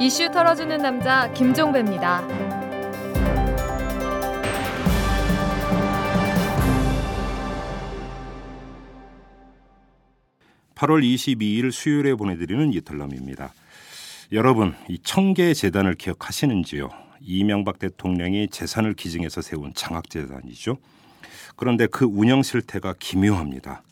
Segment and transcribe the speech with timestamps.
[0.00, 2.24] 이슈 털어주는 남자 김종배입니다.
[10.76, 13.52] 8월 22일 수요일에 보내드리는 이탈남입니다.
[14.30, 16.90] 여러분, 이 청계 재단을 기억하시는지요?
[17.20, 20.76] 이명박 대통령이 재산을 기증해서 세운 장학재단이죠.
[21.56, 23.82] 그런데 그 운영 실태가 기묘합니다.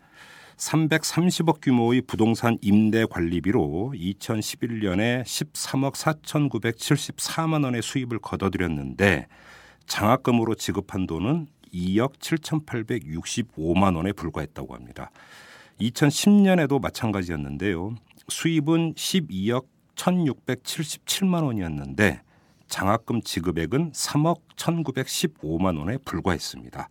[0.57, 9.27] 330억 규모의 부동산 임대 관리비로 2011년에 13억 4,974만 원의 수입을 거둬들였는데
[9.87, 15.11] 장학금으로 지급한 돈은 2억 7,865만 원에 불과했다고 합니다.
[15.80, 17.95] 2010년에도 마찬가지였는데요.
[18.28, 22.23] 수입은 12억 1,677만 원이었는데
[22.69, 26.88] 장학금 지급액은 3억 1,915만 원에 불과했습니다.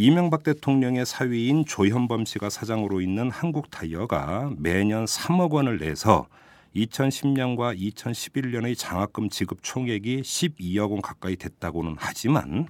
[0.00, 6.28] 이명박 대통령의 사위인 조현범 씨가 사장으로 있는 한국타이어가 매년 3억 원을 내서
[6.76, 12.68] 2010년과 2011년의 장학금 지급 총액이 12억 원 가까이 됐다고는 하지만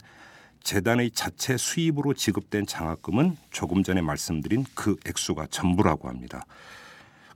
[0.62, 6.46] 재단의 자체 수입으로 지급된 장학금은 조금 전에 말씀드린 그 액수가 전부라고 합니다.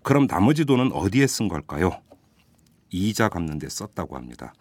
[0.03, 2.01] 그럼 나머지 돈은 어디에 쓴 걸까요?
[2.89, 4.55] 이자 갚는 데 썼다고 합니다.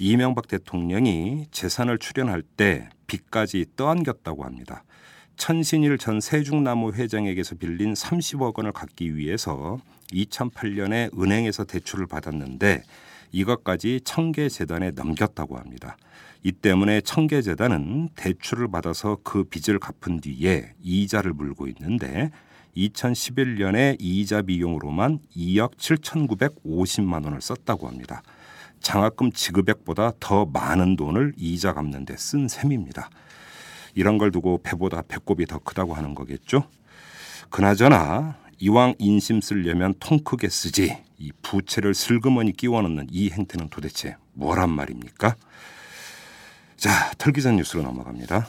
[0.00, 4.82] 이명박 대통령이 재산을 출연할 때 빚까지 떠안겼다고 합니다.
[5.36, 9.78] 천신일 전 세종나무 회장에게서 빌린 30억 원을 갚기 위해서
[10.12, 12.82] 2008년에 은행에서 대출을 받았는데
[13.32, 15.98] 이것까지 청계재단에 넘겼다고 합니다.
[16.42, 22.30] 이 때문에 청계재단은 대출을 받아서 그 빚을 갚은 뒤에 이자를 물고 있는데
[22.74, 28.22] 2011년에 이자 비용으로만 2억 7,950만 원을 썼다고 합니다.
[28.80, 33.10] 장학금 지급액보다 더 많은 돈을 이자 갚는 데 쓴 셈입니다.
[33.94, 36.64] 이런 걸 두고 배보다 배꼽이 더 크다고 하는 거겠죠?
[37.50, 44.16] 그나저나 이왕 인심 쓰려면 통 크게 쓰지 이 부채를 슬그머니 끼워 넣는 이 행태는 도대체
[44.34, 45.34] 뭐란 말입니까?
[46.76, 48.48] 자, 털기전 뉴스로 넘어갑니다.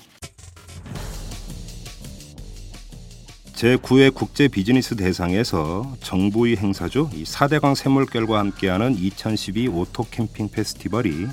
[3.62, 7.12] 제9회 국제 비즈니스 대상에서 정부의 행사죠.
[7.14, 11.28] 이 4대강 새물결과 함께하는 2012 오토 캠핑 페스티벌이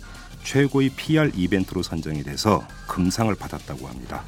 [0.45, 4.25] 최고의 PR 이벤트로 선정이 돼서 금상을 받았다고 합니다.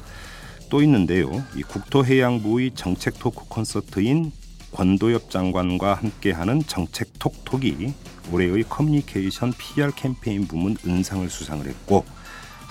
[0.71, 1.29] 또 있는데요.
[1.55, 4.31] 이 국토해양부의 정책 토크 콘서트인
[4.71, 7.93] 권도엽 장관과 함께하는 정책 톡톡이
[8.31, 12.03] 올해의 커뮤니케이션 PR 캠페인 부문 은상을 수상을 했고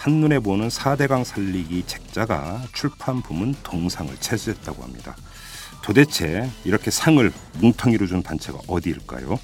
[0.00, 5.14] 한눈에 보는 4대강 살리기 책자가 출판 부문 동상을 차지했다고 합니다.
[5.82, 9.38] 도대체 이렇게 상을 뭉텅이로 준 단체가 어디일까요?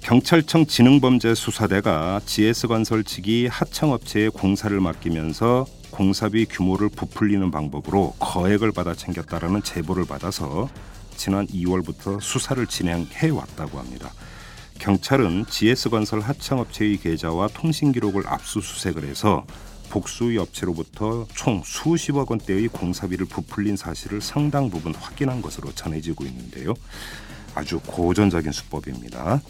[0.00, 10.06] 경찰청 지능범죄수사대가 GS건설 측이 하청업체에 공사를 맡기면서 공사비 규모를 부풀리는 방법으로 거액을 받아 챙겼다라는 제보를
[10.06, 10.68] 받아서
[11.16, 14.10] 지난 2월부터 수사를 진행해 왔다고 합니다.
[14.78, 19.46] 경찰은 GS건설 하청업체의 계좌와 통신 기록을 압수수색을 해서
[19.90, 26.74] 복수의 업체로부터 총 수십억 원대의 공사비를 부풀린 사실을 상당 부분 확인한 것으로 전해지고 있는데요.
[27.54, 29.40] 아주 고전적인 수법입니다.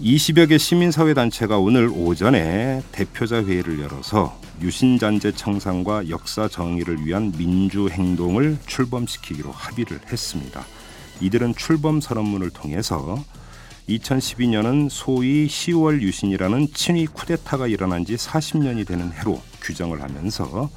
[0.00, 7.88] 20여 개 시민사회 단체가 오늘 오전에 대표자 회의를 열어서 유신잔재 청산과 역사 정의를 위한 민주
[7.88, 10.64] 행동을 출범시키기로 합의를 했습니다.
[11.24, 13.18] 이들은 출범 선언문을 통해서
[13.88, 20.68] 2012년은 소위 10월 유신이라는 친위 쿠데타가 일어난 지 40년이 되는 해로 규정을 하면서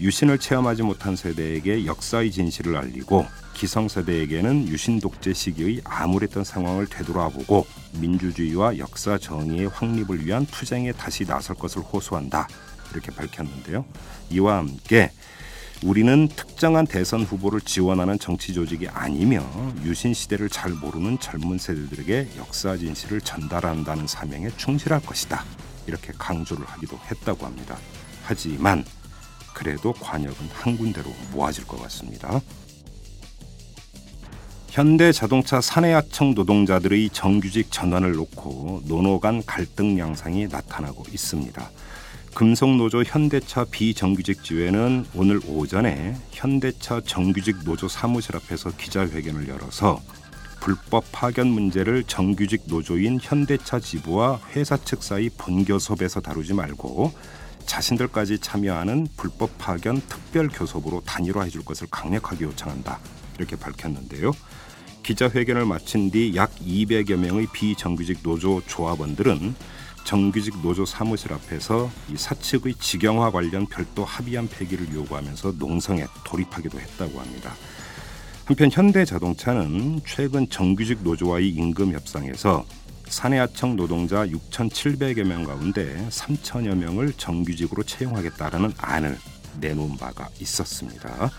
[0.00, 7.66] 유신을 체험하지 못한 세대에게 역사의 진실을 알리고 기성세대에게는 유신 독재 시기의 암울했던 상황을 되돌아보고
[8.00, 12.46] 민주주의와 역사 정의의 확립을 위한 투쟁에 다시 나설 것을 호소한다.
[12.92, 13.84] 이렇게 밝혔는데요.
[14.30, 15.10] 이와 함께
[15.84, 19.44] 우리는 특정한 대선 후보를 지원하는 정치 조직이 아니며
[19.84, 25.44] 유신 시대를 잘 모르는 젊은 세대들에게 역사 진실을 전달한다는 사명에 충실할 것이다.
[25.86, 27.78] 이렇게 강조를 하기도 했다고 합니다.
[28.24, 28.84] 하지만
[29.54, 32.40] 그래도 관역은 한 군데로 모아질 것 같습니다.
[34.68, 41.70] 현대 자동차 사내하청 노동자들의 정규직 전환을 놓고 노노 간 갈등 양상이 나타나고 있습니다.
[42.34, 50.00] 금속노조 현대차 비정규직 지회는 오늘 오전에 현대차 정규직 노조 사무실 앞에서 기자회견을 열어서
[50.60, 57.12] 불법 파견 문제를 정규직 노조인 현대차 지부와 회사 측 사이 본교섭에서 다루지 말고
[57.66, 62.98] 자신들까지 참여하는 불법 파견 특별 교섭으로 단일화해 줄 것을 강력하게 요청한다.
[63.36, 64.32] 이렇게 밝혔는데요.
[65.02, 69.54] 기자회견을 마친 뒤 약 200여 명의 비정규직 노조 조합원들은
[70.04, 77.20] 정규직 노조 사무실 앞에서 이 사측의 직영화 관련 별도 합의안 폐기를 요구하면서 농성에 돌입하기도 했다고
[77.20, 77.52] 합니다.
[78.44, 82.64] 한편 현대자동차는 최근 정규직 노조와의 임금 협상에서
[83.08, 89.18] 사내하청 노동자 6,700여 명 가운데 3천여 명을 정규직으로 채용하겠다라는 안을
[89.60, 91.30] 내놓은 바가 있었습니다.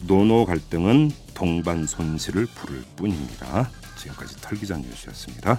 [0.00, 3.70] 노노 갈등은 동반 손실을 부를 뿐입니다.
[3.96, 5.58] 지금까지 털기전 뉴스였습니다.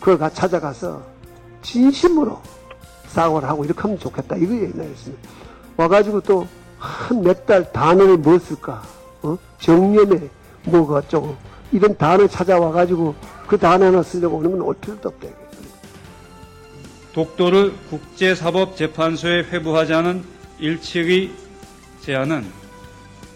[0.00, 1.02] 그가 찾아가서
[1.62, 2.40] 진심으로
[3.08, 5.28] 사과를 하고 이렇게 하면 좋겠다 이거예요 나였습니다.
[5.76, 6.46] 와가지고 또
[6.78, 8.82] 한 몇 달 단어를 뭐 쓸까
[9.22, 9.38] 어?
[9.58, 10.28] 정년에
[10.64, 11.34] 뭐가 어쩌고
[11.72, 13.14] 이런 단어 찾아와가지고
[13.46, 15.28] 그 단어 하나 쓰려고 오는 건 올 필요도 없다.
[17.14, 20.22] 독도를 국제사법재판소에 회부하자는
[20.58, 21.30] 일측의
[22.02, 22.44] 제안은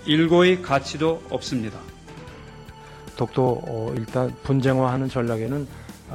[0.05, 1.79] 일고의 가치도 없습니다.
[3.17, 5.67] 독도 어, 일단 분쟁화하는 전략에는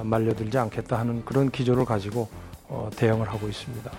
[0.03, 2.29] 말려들지 않겠다 하는 그런 기조를 가지고
[2.67, 3.91] 어, 대응을 하고 있습니다.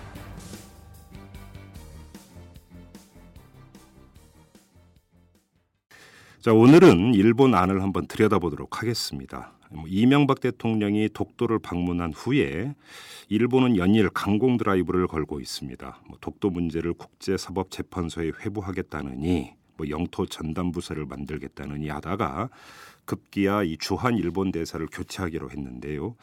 [6.39, 9.53] 자, 오늘은 일본 안을 한번 들여다보도록 하겠습니다.
[9.69, 12.73] 뭐 이명박 대통령이 독도를 방문한 후에
[13.27, 16.01] 일본은 연일 강공 드라이브를 걸고 있습니다.
[16.07, 22.49] 뭐 독도 문제를 국제사법재판소에 회부하겠다느니 뭐 영토 전담 부서를 만들겠다느니 하다가
[23.07, 26.15] 급기야 이 주한 일본 대사를 교체하기로 했는데요.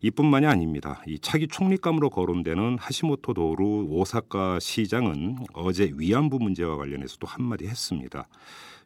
[0.00, 1.00] 이뿐만이 아닙니다.
[1.06, 8.26] 이 차기 총리감으로 거론되는 하시모토 도루 오사카 시장은 어제 위안부 문제와 관련해서도 한마디 했습니다.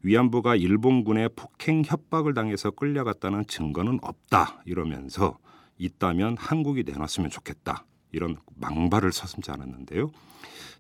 [0.02, 5.38] 위안부가 일본군의 폭행 협박을 당해서 끌려갔다는 증거는 없다 이러면서
[5.78, 10.10] 있다면 한국이 내놨으면 좋겠다 이런 망발을 서슴지 않았는데요.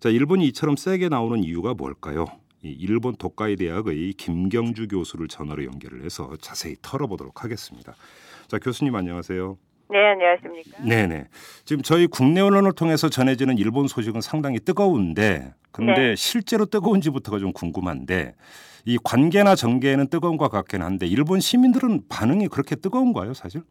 [0.00, 2.26] 자, 일본이 이처럼 세게 나오는 이유가 뭘까요?
[2.66, 7.94] 이 일본 독가이 대학의 김경주 교수를 전화로 연결을 해서 자세히 털어보도록 하겠습니다.
[8.48, 9.56] 자, 교수님 안녕하세요.
[9.88, 10.82] 네, 안녕하십니까.
[10.84, 11.28] 네네.
[11.64, 16.16] 지금 저희 국내 언론을 통해서 전해지는 일본 소식은 상당히 뜨거운데, 근데 네.
[16.16, 18.34] 실제로 뜨거운지부터가 좀 궁금한데,
[18.84, 23.62] 이 관계나 정계는 뜨거운 것 같긴 한데, 일본 시민들은 반응이 그렇게 뜨거운가요, 사실?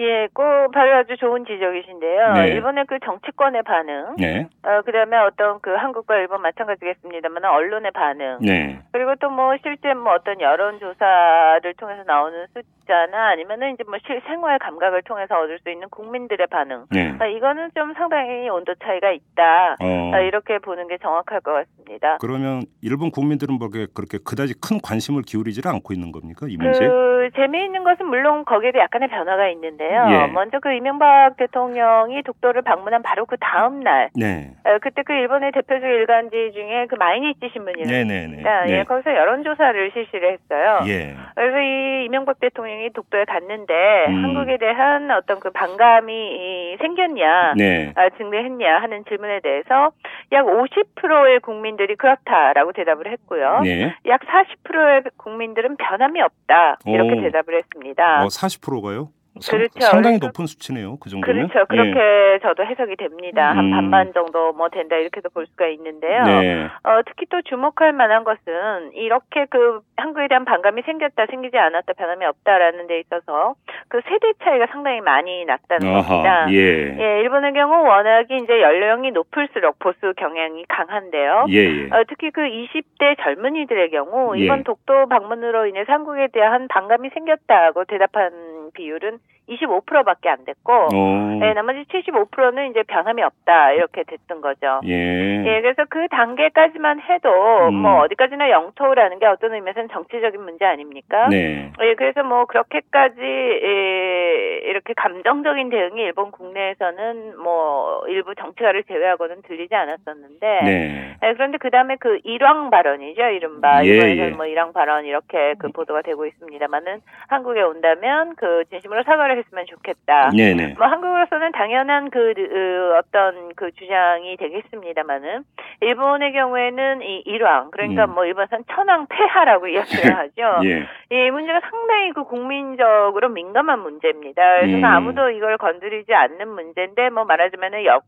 [0.00, 2.32] 예, 꼭 바로 아주 좋은 지적이신데요.
[2.34, 2.48] 네.
[2.48, 4.46] 일본의 그 정치권의 반응, 네.
[4.62, 8.80] 어, 그다음에 어떤 그 한국과 일본 마찬가지겠습니다만 언론의 반응, 네.
[8.92, 14.58] 그리고 또 뭐 실제 뭐 어떤 여론 조사를 통해서 나오는 숫자나 아니면은 이제 뭐 실생활
[14.58, 17.14] 감각을 통해서 얻을 수 있는 국민들의 반응, 네.
[17.20, 19.76] 아, 이거는 좀 상당히 온도 차이가 있다.
[19.80, 20.10] 어.
[20.14, 22.16] 아, 이렇게 보는 게 정확할 것 같습니다.
[22.20, 26.86] 그러면 일본 국민들은 뭐 그렇게 그렇게 그다지 큰 관심을 기울이지를 않고 있는 겁니까 이 문제?
[26.88, 30.06] 그 재미있는 것은 물론 거기에도 약간의 변화가 있는데요.
[30.10, 30.26] 예.
[30.32, 34.50] 먼저 그 이명박 대통령이 독도를 방문한 바로 그 다음 날, 네.
[34.64, 38.42] 어, 그때 그 일본의 대표적 일간지 중에 그 마이니치 신문이라는 네네네.
[38.66, 38.84] 예, 네.
[38.84, 40.80] 거기서 여론조사를 실시를 했어요.
[40.86, 41.14] 예.
[41.34, 44.24] 그래서 이 이명박 대통령이 독도에 갔는데 음.
[44.24, 47.92] 한국에 대한 어떤 그 반감이 이 생겼냐, 네.
[47.96, 49.90] 아, 증대했냐 하는 질문에 대해서
[50.32, 53.60] 약 50%의 국민들이 그렇다라고 대답을 했고요.
[53.62, 53.94] 네.
[54.06, 57.17] 약 40%의 국민들은 변함이 없다 이렇게 오.
[57.22, 58.24] 대답을 했습니다.
[58.24, 59.10] 어, 40%가요?
[59.46, 59.80] 그렇죠.
[59.80, 60.98] 상당히 높은 수치네요.
[60.98, 61.48] 그 정도면.
[61.48, 61.66] 그렇죠.
[61.68, 63.50] 그렇게 저도 해석이 됩니다.
[63.50, 63.70] 한 음.
[63.70, 66.24] 반반 정도 뭐 된다 이렇게도 볼 수가 있는데요.
[66.24, 66.64] 네.
[66.64, 72.24] 어, 특히 또 주목할 만한 것은 이렇게 그 한국에 대한 반감이 생겼다, 생기지 않았다, 변함이
[72.24, 73.54] 없다라는 데 있어서
[73.88, 76.42] 그 세대 차이가 상당히 많이 났다는 겁니다.
[76.42, 76.52] 아하.
[76.52, 76.96] 예.
[76.98, 81.46] 예, 일본의 경우 워낙에 이제 연령이 높을수록 보수 경향이 강한데요.
[81.48, 81.84] 예, 예.
[81.86, 84.44] 어, 특히 그 20대 젊은이들의 경우 예.
[84.44, 91.38] 이번 독도 방문으로 인해서 한국에 대한 반감이 생겼다고 대답한 비율은 25%밖에 안 됐고, 어.
[91.40, 94.80] 네, 나머지 75%는 이제 변함이 없다 이렇게 됐던 거죠.
[94.84, 95.44] 예.
[95.44, 97.30] 예, 그래서 그 단계까지만 해도
[97.68, 97.74] 음.
[97.74, 101.28] 뭐 어디까지나 영토라는 게 어떤 의미에서는 정치적인 문제 아닙니까?
[101.28, 101.70] 네.
[101.80, 109.74] 예, 그래서 뭐 그렇게까지 예, 이렇게 감정적인 대응이 일본 국내에서는 뭐 일부 정치가를 제외하고는 들리지
[109.74, 111.16] 않았었는데 네.
[111.20, 113.84] 네, 그런데 그 다음에 그 일왕 발언이죠, 이른바.
[113.84, 114.30] 예, 이번에는 예.
[114.30, 120.30] 뭐 일왕 발언 이렇게 그 보도가 되고 있습니다만은 한국에 온다면 그 진심으로 사과를 했으면 좋겠다.
[120.36, 120.74] 네, 네.
[120.76, 125.44] 뭐 한국으로서는 당연한 그 으, 어떤 그 주장이 되겠습니다만은
[125.80, 128.14] 일본의 경우에는 이 일왕 그러니까 음.
[128.14, 130.60] 뭐 일본에서는 천왕 폐하라고 이야기를 하죠.
[130.64, 130.86] 예.
[131.10, 134.60] 이 문제가 상당히 그 국민적으로 민감한 문제입니다.
[134.60, 134.84] 그래서 음.
[134.84, 138.04] 아무도 이걸 건드리지 않는 문제인데 뭐 말하자면은 역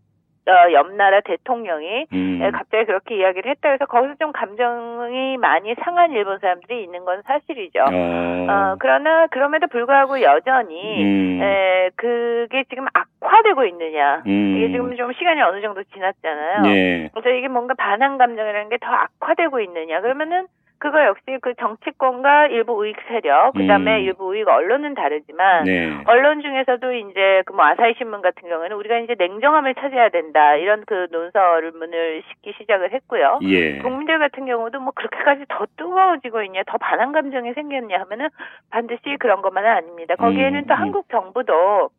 [0.51, 2.41] 어, 옆나라 대통령이 음.
[2.43, 7.23] 예, 갑자기 그렇게 이야기를 했다 그래서 거기서 좀 감정이 많이 상한 일본 사람들이 있는 건
[7.27, 7.81] 사실이죠.
[7.81, 8.47] 어.
[8.51, 11.41] 어, 그러나 그럼에도 불구하고 여전히 음.
[11.43, 14.23] 에, 그게 지금 악화되고 있느냐.
[14.27, 14.57] 음.
[14.57, 16.63] 이게 지금 좀 시간이 어느 정도 지났잖아요.
[16.67, 17.09] 예.
[17.15, 20.01] 그래서 이게 뭔가 반항 감정이라는 게 더 악화되고 있느냐.
[20.01, 20.47] 그러면은
[20.81, 24.05] 그거 역시 그 정치권과 일부 우익 세력, 그 다음에 음.
[24.05, 25.97] 일부 우익 언론은 다르지만, 네.
[26.07, 30.83] 언론 중에서도 이제 그 뭐 아사히 신문 같은 경우에는 우리가 이제 냉정함을 찾아야 된다 이런
[30.87, 33.41] 그 논설문을 싣기 시작을 했고요.
[33.43, 33.79] 예.
[33.81, 38.31] 국민들 같은 경우도 뭐 그렇게까지 더 뜨거워지고 있냐, 더 반항 감정이 생겼냐 하면은
[38.71, 40.17] 반드시 그런 것만은 아닙니다.
[40.17, 40.81] 거기에는 음, 또 음.
[40.81, 41.91] 한국 정부도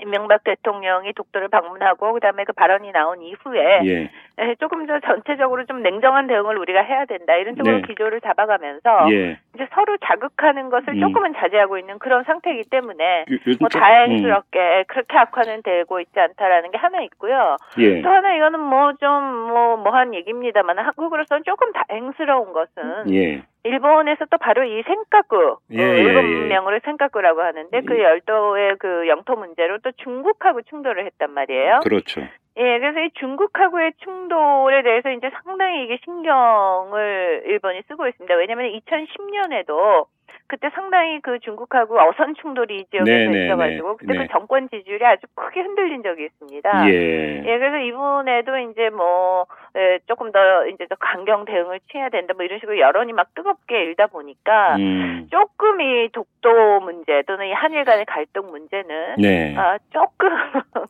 [0.00, 4.10] 이명박 대통령이 독도를 방문하고 그다음에 그 발언이 나온 이후에 예.
[4.38, 7.82] 에, 조금 더 전체적으로 좀 냉정한 대응을 우리가 해야 된다 이런 쪽으로 네.
[7.82, 9.38] 기조를 잡아가면서 예.
[9.54, 11.00] 이제 서로 자극하는 것을 음.
[11.00, 13.26] 조금은 자제하고 있는 그런 상태이기 때문에
[13.60, 17.56] 뭐 좀- 다행스럽게 그렇게 악화는 되고 있지 않다라는 게 하나 있고요.
[17.78, 17.82] 음.
[17.82, 18.02] 예.
[18.02, 19.10] 또 하나 이거는 뭐 좀
[19.52, 23.42] 뭐 뭐한 얘기입니다만 한국으로서는 조금 다행스러운 것은 예.
[23.64, 28.02] 일본에서 또 바로 이 생가구 예, 어, 예, 일본명으로 생가구라고 하는데 그 예.
[28.02, 31.80] 열도의 그 영토 문제로 또 중국하고 충돌을 했단 말이에요.
[31.82, 32.22] 그렇죠.
[32.56, 38.34] 예, 그래서 이 중국하고의 충돌에 대해서 이제 상당히 이게 신경을 일본이 쓰고 있습니다.
[38.34, 40.06] 왜냐하면 2010년에도
[40.52, 44.26] 그때 상당히 그 중국하고 어선 충돌이 이 지역에서 네, 네, 있어가지고 네, 그때 네.
[44.26, 46.90] 그 정권 지지율이 아주 크게 흔들린 적이 있습니다.
[46.90, 47.38] 예.
[47.38, 49.46] 예, 그래서 이번에도 이제 뭐,
[49.78, 53.82] 예, 조금 더 이제 더 강경 대응을 취해야 된다, 뭐 이런 식으로 여론이 막 뜨겁게
[53.82, 55.28] 일다 보니까, 음.
[55.30, 59.54] 조금 이 독도 문제 또는 이 한일 간의 갈등 문제는, 네.
[59.56, 60.28] 아, 조금.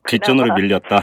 [0.09, 1.03] 뒷전으로 밀렸다.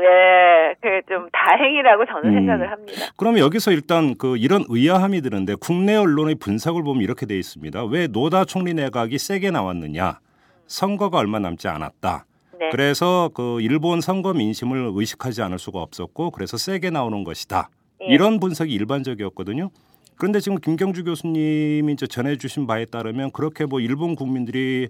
[0.00, 2.34] 예, 그좀 다행이라고 저는 음.
[2.34, 2.92] 생각을 합니다.
[3.16, 7.84] 그러면 여기서 일단 그 이런 의아함이 드는데 국내 언론의 분석을 보면 이렇게 돼 있습니다.
[7.86, 10.20] 왜 노다 총리 내각이 세게 나왔느냐?
[10.66, 12.26] 선거가 얼마 남지 않았다.
[12.58, 12.68] 네.
[12.70, 17.70] 그래서 그 일본 선거 민심을 의식하지 않을 수가 없었고 그래서 세게 나오는 것이다.
[18.02, 18.06] 예.
[18.06, 19.70] 이런 분석이 일반적이었거든요.
[20.16, 24.88] 그런데 지금 김경주 교수님이 이제 전해주신 바에 따르면 그렇게 뭐 일본 국민들이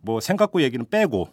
[0.00, 1.28] 뭐 생각고 얘기는 빼고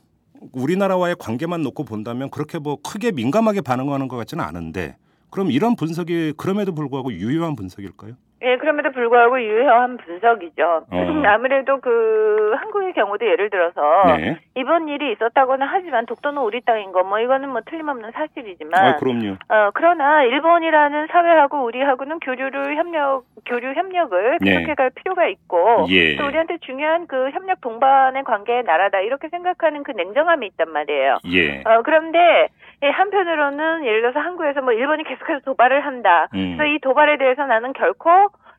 [0.52, 4.98] 우리나라와의 관계만 놓고 본다면 그렇게 뭐 크게 민감하게 반응하는 것 같지는 않은데
[5.30, 8.16] 그럼 이런 분석이 그럼에도 불구하고 유효한 분석일까요?
[8.42, 10.86] 예, 그럼에도 불구하고 유효한 분석이죠.
[10.92, 11.24] 어.
[11.26, 13.82] 아무래도 그 한국의 경우도 예를 들어서
[14.18, 14.38] 네.
[14.56, 19.34] 이번 일이 있었다고는 하지만 독도는 우리 땅인 거 뭐 이거는 뭐 틀림없는 사실이지만 아, 그럼요.
[19.48, 24.52] 어, 그러나 일본이라는 사회하고 우리하고는 교류를 협력, 교류 협력을 네.
[24.52, 26.16] 계속해갈 필요가 있고 예.
[26.18, 31.18] 또 우리한테 중요한 그 협력 동반의 관계의 나라다 이렇게 생각하는 그 냉정함이 있단 말이에요.
[31.32, 31.62] 예.
[31.66, 32.48] 어, 그런데
[32.86, 36.28] 예, 한편으로는 예를 들어서 한국에서 뭐 일본이 계속해서 도발을 한다.
[36.36, 36.56] 음.
[36.56, 38.10] 그래서 이 도발에 대해서 나는 결코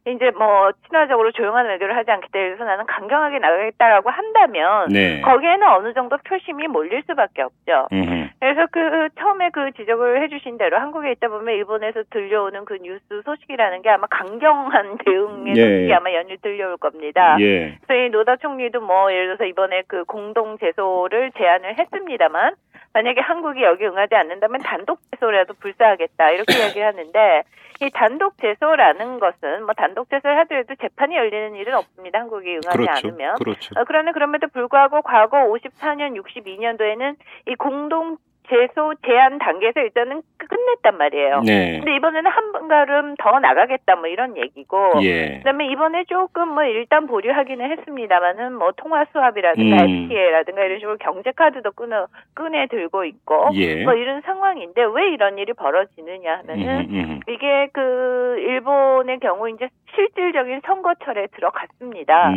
[0.07, 5.21] 이제 뭐 친화적으로 조용한 외교를 하지 않기 때문에 나는 강경하게 나가겠다라고 한다면 네.
[5.21, 7.89] 거기에는 어느 정도 표심이 몰릴 수밖에 없죠.
[7.93, 8.29] 음흠.
[8.39, 13.83] 그래서 그 처음에 그 지적을 해주신 대로 한국에 있다 보면 일본에서 들려오는 그 뉴스 소식이라는
[13.83, 15.61] 게 아마 강경한 대응의 예.
[15.61, 17.37] 소식이 아마 연일 들려올 겁니다.
[17.41, 17.77] 예.
[17.87, 22.55] 그래서 이 노다 총리도 뭐 예를 들어서 이번에 그 공동 제소를 제안을 했습니다만
[22.93, 27.43] 만약에 한국이 여기 응하지 않는다면 단독 제소라도 불사하겠다 이렇게 이야기를 하는데
[27.83, 32.21] 이 단독 제소라는 것은 뭐 단독 제소를 하더라도 재판이 열리는 일은 없습니다.
[32.21, 33.09] 한국이 응하지 그렇죠.
[33.09, 33.35] 않으면.
[33.37, 33.75] 그렇죠.
[33.81, 37.17] 어, 그러나 그럼에도 불구하고 과거 54년, 62년도에는
[37.49, 41.41] 이 공동 제소 제안 단계에서 일단은 끝냈단 말이에요.
[41.41, 41.79] 네.
[41.79, 45.38] 근데 이번에는 한 걸음 더 나가겠다 뭐 이런 얘기고 예.
[45.38, 50.05] 그다음에 이번에 조금 뭐 일단 보류하기는 했습니다만은 뭐 통화 수합이라든가 음.
[50.05, 53.85] FTA라든가 이런 식으로 경제 카드도 끊어 꺼내 들고 있고 예.
[53.85, 57.21] 뭐 이런 상황인데 왜 이런 일이 벌어지느냐 하면은 음, 음.
[57.29, 62.33] 이게 그 일본의 경우 이제 실질적인 선거철에 들어갔습니다.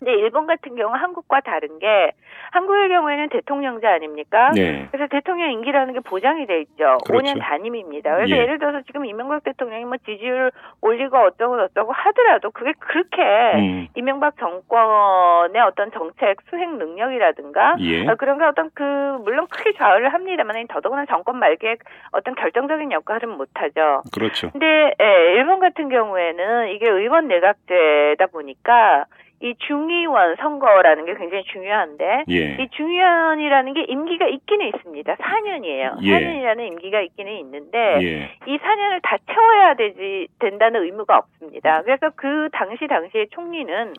[0.00, 0.04] 음.
[0.04, 2.12] 근데 일본 같은 경우 한국과 다른 게
[2.52, 4.50] 한국의 경우에는 대통령제 아닙니까?
[4.54, 4.88] 네.
[4.90, 6.98] 그래서 대통령 임기라는 게 보장이 돼 있죠.
[7.06, 7.34] 그렇죠.
[7.34, 8.16] 5년 단임입니다.
[8.16, 8.40] 그래서 예.
[8.40, 8.46] 예.
[8.46, 10.50] 를 들어서 지금 이명박 대통령이 뭐 지지율
[10.80, 13.22] 올리고 어쩌고 저쩌고 하더라도 그게 그렇게
[13.56, 13.88] 음.
[13.96, 18.06] 이명박 정권의 어떤 정책 수행 능력이라든가 예.
[18.06, 18.82] 어, 그런 게 어떤 그
[19.24, 21.76] 물론 크게 좌우를 합니다만 더더구나 정권 말기에
[22.12, 24.02] 어떤 결정적인 역할은 못하죠.
[24.14, 24.50] 그렇죠.
[24.50, 29.04] 근데 예, 일본 같은 경우에는 이게 의원 내각제다 보니까
[29.40, 32.56] 이 중의원 선거라는 게 굉장히 중요한데 예.
[32.60, 35.14] 이 중의원이라는 게 임기가 있기는 있습니다.
[35.14, 36.02] 4년이에요.
[36.02, 36.12] 예.
[36.12, 38.30] 4년이라는 임기가 있기는 있는데 예.
[38.46, 41.82] 이 4년을 다 채워야 되지 된다는 의무가 없습니다.
[41.82, 43.94] 그래서 그 당시 당시에 총리는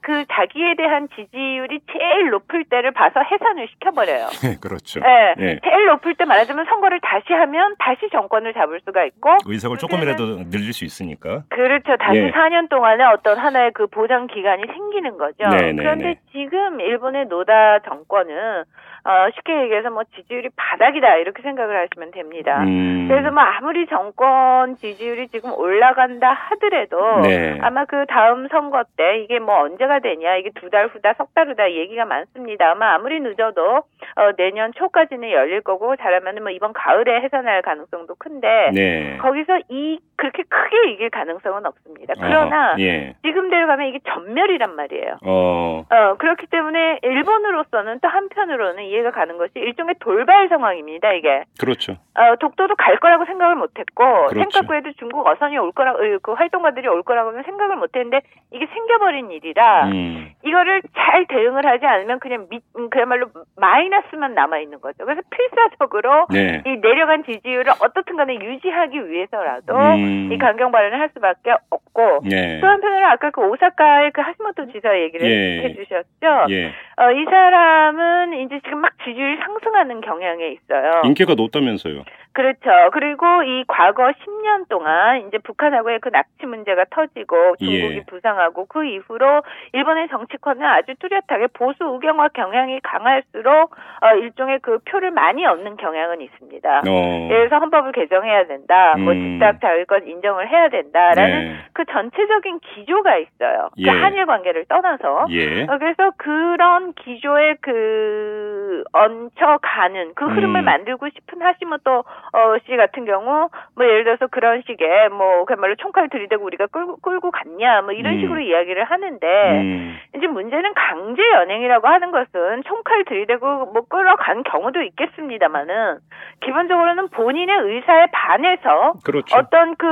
[0.00, 4.26] 그 자기에 대한 지지율이 제일 높을 때를 봐서 해산을 시켜버려요.
[4.62, 5.00] 그렇죠.
[5.04, 5.58] 예, 예.
[5.64, 10.72] 제일 높을 때 말하자면 선거를 다시 하면 다시 정권을 잡을 수가 있고 의석을 조금이라도 늘릴
[10.72, 11.42] 수 있으니까.
[11.48, 11.96] 그렇죠.
[11.96, 12.30] 다시 예.
[12.30, 15.48] 4년 동안에 어떤 하나의 그 보장 기간이 생기는 생기는 거죠.
[15.48, 16.20] 네, 네, 그런데 네.
[16.32, 18.64] 지금 일본의 노다 정권은
[19.06, 22.62] 어, 쉽게 얘기해서 뭐 지지율이 바닥이다 이렇게 생각을 하시면 됩니다.
[22.62, 23.06] 음.
[23.08, 27.58] 그래서 뭐 아무리 정권 지지율이 지금 올라간다 하더라도 네.
[27.60, 31.48] 아마 그 다음 선거 때 이게 뭐 언제가 되냐 이게 두 달 후다 석 달
[31.48, 32.70] 후다 얘기가 많습니다.
[32.70, 33.76] 아마 아무리 늦어도
[34.16, 39.18] 어, 내년 초까지는 열릴 거고 잘하면 뭐 이번 가을에 해산할 가능성도 큰데 네.
[39.20, 42.14] 거기서 이 그렇게 크게 이길 가능성은 없습니다.
[42.16, 43.14] 그러나 어허, 예.
[43.22, 45.16] 지금대로 가면 이게 전멸이란 말이에요.
[45.26, 45.84] 어.
[45.90, 51.42] 어, 그렇기 때문에 일본으로서는 또 한편으로는 이해가 가는 것이 일종의 돌발 상황입니다, 이게.
[51.58, 51.96] 그렇죠.
[52.14, 54.50] 어, 독도도 갈 거라고 생각을 못 했고, 그렇죠.
[54.50, 58.20] 생각 외에도 중국 어선이 올 거라고, 어, 그 활동가들이 올 거라고는 생각을 못 했는데,
[58.52, 60.30] 이게 생겨버린 일이라, 음.
[60.44, 65.04] 이거를 잘 대응을 하지 않으면 그냥 미, 음, 그야말로 마이너스만 남아 있는 거죠.
[65.04, 66.62] 그래서 필사적으로 네.
[66.66, 70.32] 이 내려간 지지율을 어떻든 간에 유지하기 위해서라도 음.
[70.32, 72.60] 이 강경 발언을 할 수밖에 없고, 네.
[72.60, 75.64] 또 한편으로 아까 그 오사카의 그 하시모토 지사 얘기를 예.
[75.64, 76.46] 해주셨죠.
[76.50, 76.72] 예.
[76.96, 81.00] 어, 이 사람은 이제 지금 막 지지율이 상승하는 경향에 있어요.
[81.04, 82.04] 인기가 높다면서요.
[82.34, 82.68] 그렇죠.
[82.92, 88.02] 그리고 이 과거 10년 동안 이제 북한하고의 그 납치 문제가 터지고 중국이 예.
[88.06, 95.12] 부상하고 그 이후로 일본의 정치권은 아주 뚜렷하게 보수 우경화 경향이 강할수록 어, 일종의 그 표를
[95.12, 96.82] 많이 얻는 경향은 있습니다.
[96.88, 97.28] 어.
[97.28, 98.96] 들어서 헌법을 개정해야 된다.
[98.98, 99.38] 뭐 음.
[99.38, 101.56] 집단 자율권 인정을 해야 된다라는 네.
[101.72, 103.70] 그 전체적인 기조가 있어요.
[103.78, 103.84] 예.
[103.84, 105.26] 그 한일 관계를 떠나서.
[105.30, 105.62] 예.
[105.62, 110.64] 어, 그래서 그런 기조에 그 얹혀가는 그 흐름을 음.
[110.64, 116.08] 만들고 싶은 하시모토 어, 씨 같은 경우 뭐 예를 들어서 그런 식의 뭐 그야말로 총칼
[116.08, 118.20] 들이대고 우리가 끌고 끌고 갔냐 뭐 이런 음.
[118.20, 119.96] 식으로 이야기를 하는데 음.
[120.16, 125.98] 이제 문제는 강제 연행이라고 하는 것은 총칼 들이대고 뭐 끌어간 경우도 있겠습니다만은
[126.40, 129.36] 기본적으로는 본인의 의사에 반해서 그렇죠.
[129.36, 129.86] 어떤 그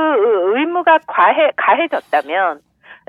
[0.55, 2.59] 의무가 과해 가해졌다면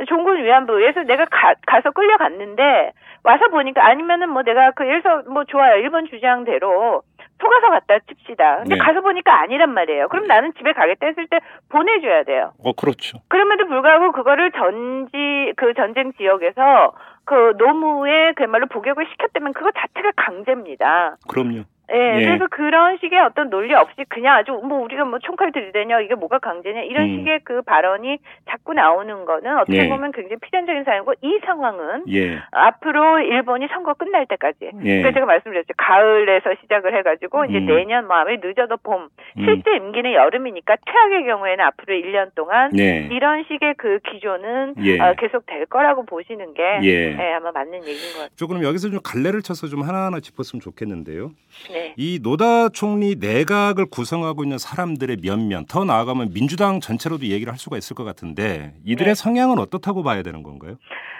[0.09, 5.45] 종군 위안부에서 내가 가, 가서 끌려갔는데 와서 보니까 아니면은 뭐 내가 그 예를 들어서 뭐
[5.45, 7.03] 좋아요 일본 주장대로
[7.41, 8.59] 속아서 갔다 칩시다.
[8.59, 8.79] 근데 네.
[8.79, 10.09] 가서 보니까 아니란 말이에요.
[10.09, 12.53] 그럼 나는 집에 가겠다 했을 때 보내줘야 돼요.
[12.65, 13.19] 어, 그렇죠.
[13.29, 21.17] 그럼에도 불구하고 그거를 전지 그 전쟁 지역에서 그 노무에 그야말로 복역을 시켰다면 그거 자체가 강제입니다.
[21.29, 21.65] 그럼요.
[21.93, 22.25] 예, 예.
[22.25, 26.39] 그래서 그런 식의 어떤 논리 없이 그냥 아주 뭐 우리가 뭐 총칼 들이대냐 이게 뭐가
[26.39, 27.19] 강제냐 이런 음.
[27.19, 28.19] 식의 그 발언이
[28.49, 29.89] 자꾸 나오는 거는 어떻게 예.
[29.89, 32.41] 보면 굉장히 필연적인 사항이고 이 상황은 예.
[32.51, 34.71] 앞으로 일본이 선거 끝날 때까지 예.
[34.73, 37.67] 그러니까 제가 말씀드렸죠 가을에서 시작을 해가지고 이제 음.
[37.67, 39.45] 내년 뭐 아무리 늦어도 봄 음.
[39.45, 43.09] 실제 임기는 여름이니까 최악의 경우에는 앞으로 1년 동안 네.
[43.13, 44.99] 이런 식의 그 기조는 예.
[45.01, 47.17] 어, 계속 될 거라고 보시는 게 예.
[47.19, 48.29] 예, 아마 맞는 얘기인 것 같아요.
[48.37, 51.31] 저 그럼 여기서 좀 갈래를 쳐서 좀 하나하나 짚었으면 좋겠는데요.
[51.75, 51.93] 네.
[51.97, 57.77] 이 노다 총리 내각을 구성하고 있는 사람들의 면면 더 나아가면 민주당 전체로도 얘기를 할 수가
[57.77, 59.15] 있을 것 같은데 이들의 네.
[59.15, 60.77] 성향은 어떻다고 봐야 되는 건가요?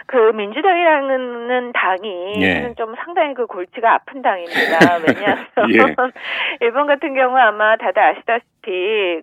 [0.07, 2.73] 그 민주당이라는 당이 예.
[2.77, 4.99] 좀 상당히 그 골치가 아픈 당입니다.
[5.05, 5.95] 왜냐하면 예.
[6.61, 8.54] 일본 같은 경우 아마 다들 아시다시피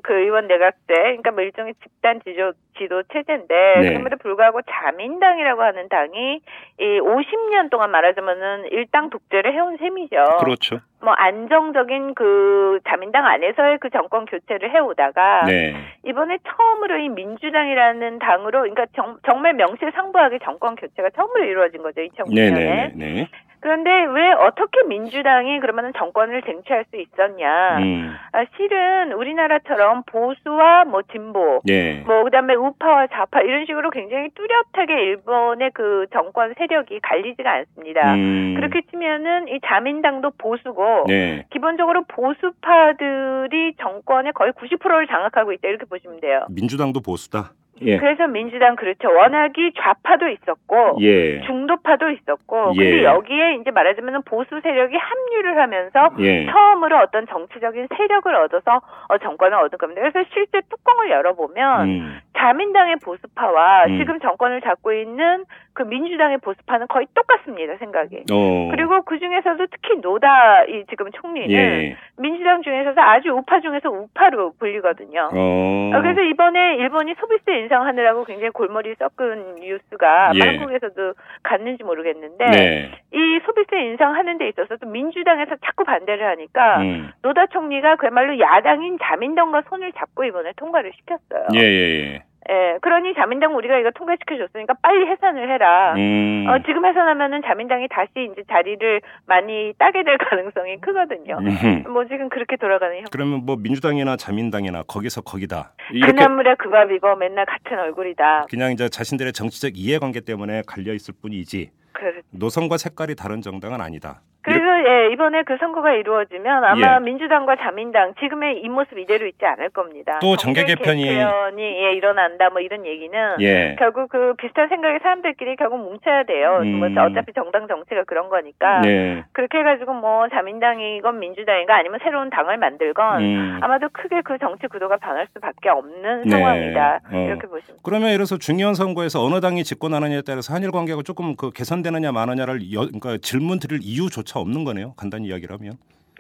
[0.03, 3.89] 그 의원 내각제, 그러니까 뭐 일종의 집단 지도 지도 체제인데 네.
[3.91, 6.41] 그럼에도 불구하고 자민당이라고 하는 당이
[6.81, 10.17] 이 50년 동안 말하자면은 일당 독재를 해온 셈이죠.
[10.41, 10.81] 그렇죠.
[11.01, 15.75] 뭐 안정적인 그 자민당 안에서의 그 정권 교체를 해오다가 네.
[16.05, 22.55] 이번에 처음으로 이 민주당이라는 당으로 그러니까 정, 정말 명실상부하게 정권 교체가 처음으로 이루어진 거죠 2009년에
[22.55, 23.29] 네, 네, 네.
[23.62, 28.16] 그런데 왜 어떻게 민주당이 그러면은 정권을 쟁취할 수 있었냐 음.
[28.33, 32.03] 아, 실은 우리나라처럼 보수와 뭐 진보 네.
[32.05, 38.14] 뭐 그다음에 우파와 좌파 이런 식으로 굉장히 뚜렷하게 일본의 그 정권 세력이 갈리지가 않습니다.
[38.14, 38.55] 음.
[38.57, 41.46] 그렇게 치면은 이 자민당도 보수고 네.
[41.51, 46.46] 기본적으로 보수파들이 정권의 거의 90%를 장악하고 있다 이렇게 보시면 돼요.
[46.51, 47.53] 민주당도 보수다.
[47.81, 47.97] 예.
[47.97, 49.09] 그래서 민주당 그렇죠.
[49.09, 51.41] 워낙이 좌파도 있었고 예.
[51.43, 52.91] 중도파도 있었고 예.
[52.91, 56.47] 근데 여기에 이제 말하자면 보수 세력이 합류를 하면서 예.
[56.47, 60.03] 처음으로 어떤 정치적인 세력을 얻어서 어, 정권을 얻은 겁니다.
[60.03, 62.21] 그래서 실제 뚜껑을 열어보면 음.
[62.37, 63.99] 자민당의 보수파와 음.
[63.99, 68.25] 지금 정권을 잡고 있는 그 민주당의 보수파는 거의 똑같습니다 생각이.
[68.31, 68.69] 어.
[68.71, 71.97] 그리고 그 중에서도 특히 노다 이 지금 총리는 예.
[72.19, 75.31] 민주당 중에서도 아주 우파 중에서 우파로 불리거든요.
[75.33, 75.93] 어.
[75.95, 80.40] 어, 그래서 이번에 일본이 소비세 인상하느라고 굉장히 골머리 썩은 뉴스가 예.
[80.40, 82.90] 한국에서도 갔는지 모르겠는데 네.
[83.12, 87.11] 이 소비세 인상하는 데 있어서 도 민주당에서 자꾸 반대를 하니까 음.
[87.22, 91.46] 노다 총리가 그야말로 야당인 자민당과 손을 잡고 이번에 통과를 시켰어요.
[91.55, 92.79] 예, 예, 예.
[92.81, 95.95] 그러니 자민당 우리가 이거 통과시켜 줬으니까 빨리 해산을 해라.
[95.95, 96.47] 음.
[96.49, 101.39] 어, 지금 해산하면은 자민당이 다시 이제 자리를 많이 따게 될 가능성이 크거든요.
[101.39, 101.93] 음.
[101.93, 103.05] 뭐 지금 그렇게 돌아가는 형.
[103.13, 108.47] 그러면 뭐 민주당이나 자민당이나 거기서 거기다 그나물에 그 밥이고 맨날 같은 얼굴이다.
[108.51, 111.71] 그냥 이제 자신들의 정치적 이해관계 때문에 갈려 있을 뿐이지
[112.03, 114.21] 그, 노선과 색깔이 다른 정당은 아니다.
[114.45, 116.99] 그래서 예, 이번에 그 선거가 이루어지면 아마 예.
[117.01, 120.19] 민주당과 자민당 지금의 이 모습 이대로 있지 않을 겁니다.
[120.21, 123.77] 또 정계 개편이- 개편이 예, 일어난다 뭐 이런 얘기는 예.
[123.79, 126.59] 결국 그 비슷한 생각의 사람들끼리 결국 뭉쳐야 돼요.
[126.65, 126.81] 음.
[126.81, 128.81] 뭐 어차피 정당 정치가 그런 거니까.
[128.81, 129.23] 네.
[129.31, 133.59] 그렇게 해가지고 뭐 자민당이건 민주당이건 아니면 새로운 당을 만들건 음.
[133.62, 136.31] 아마도 크게 그 정치 구도가 변할 수밖에 없는 네.
[136.31, 137.01] 상황이다.
[137.12, 137.17] 어.
[137.29, 137.79] 이렇게 보시면.
[137.85, 142.13] 그러면 예를 들어서 중요한 선거에서 어느 당이 집권하느냐에 따라서 한일 관계가 조금 그 개선되 느냐
[142.13, 144.95] 마느냐를 여, 그러니까 질문 드릴 이유조차 없는 거네요.
[144.97, 145.75] 간단히 이야기를 하면.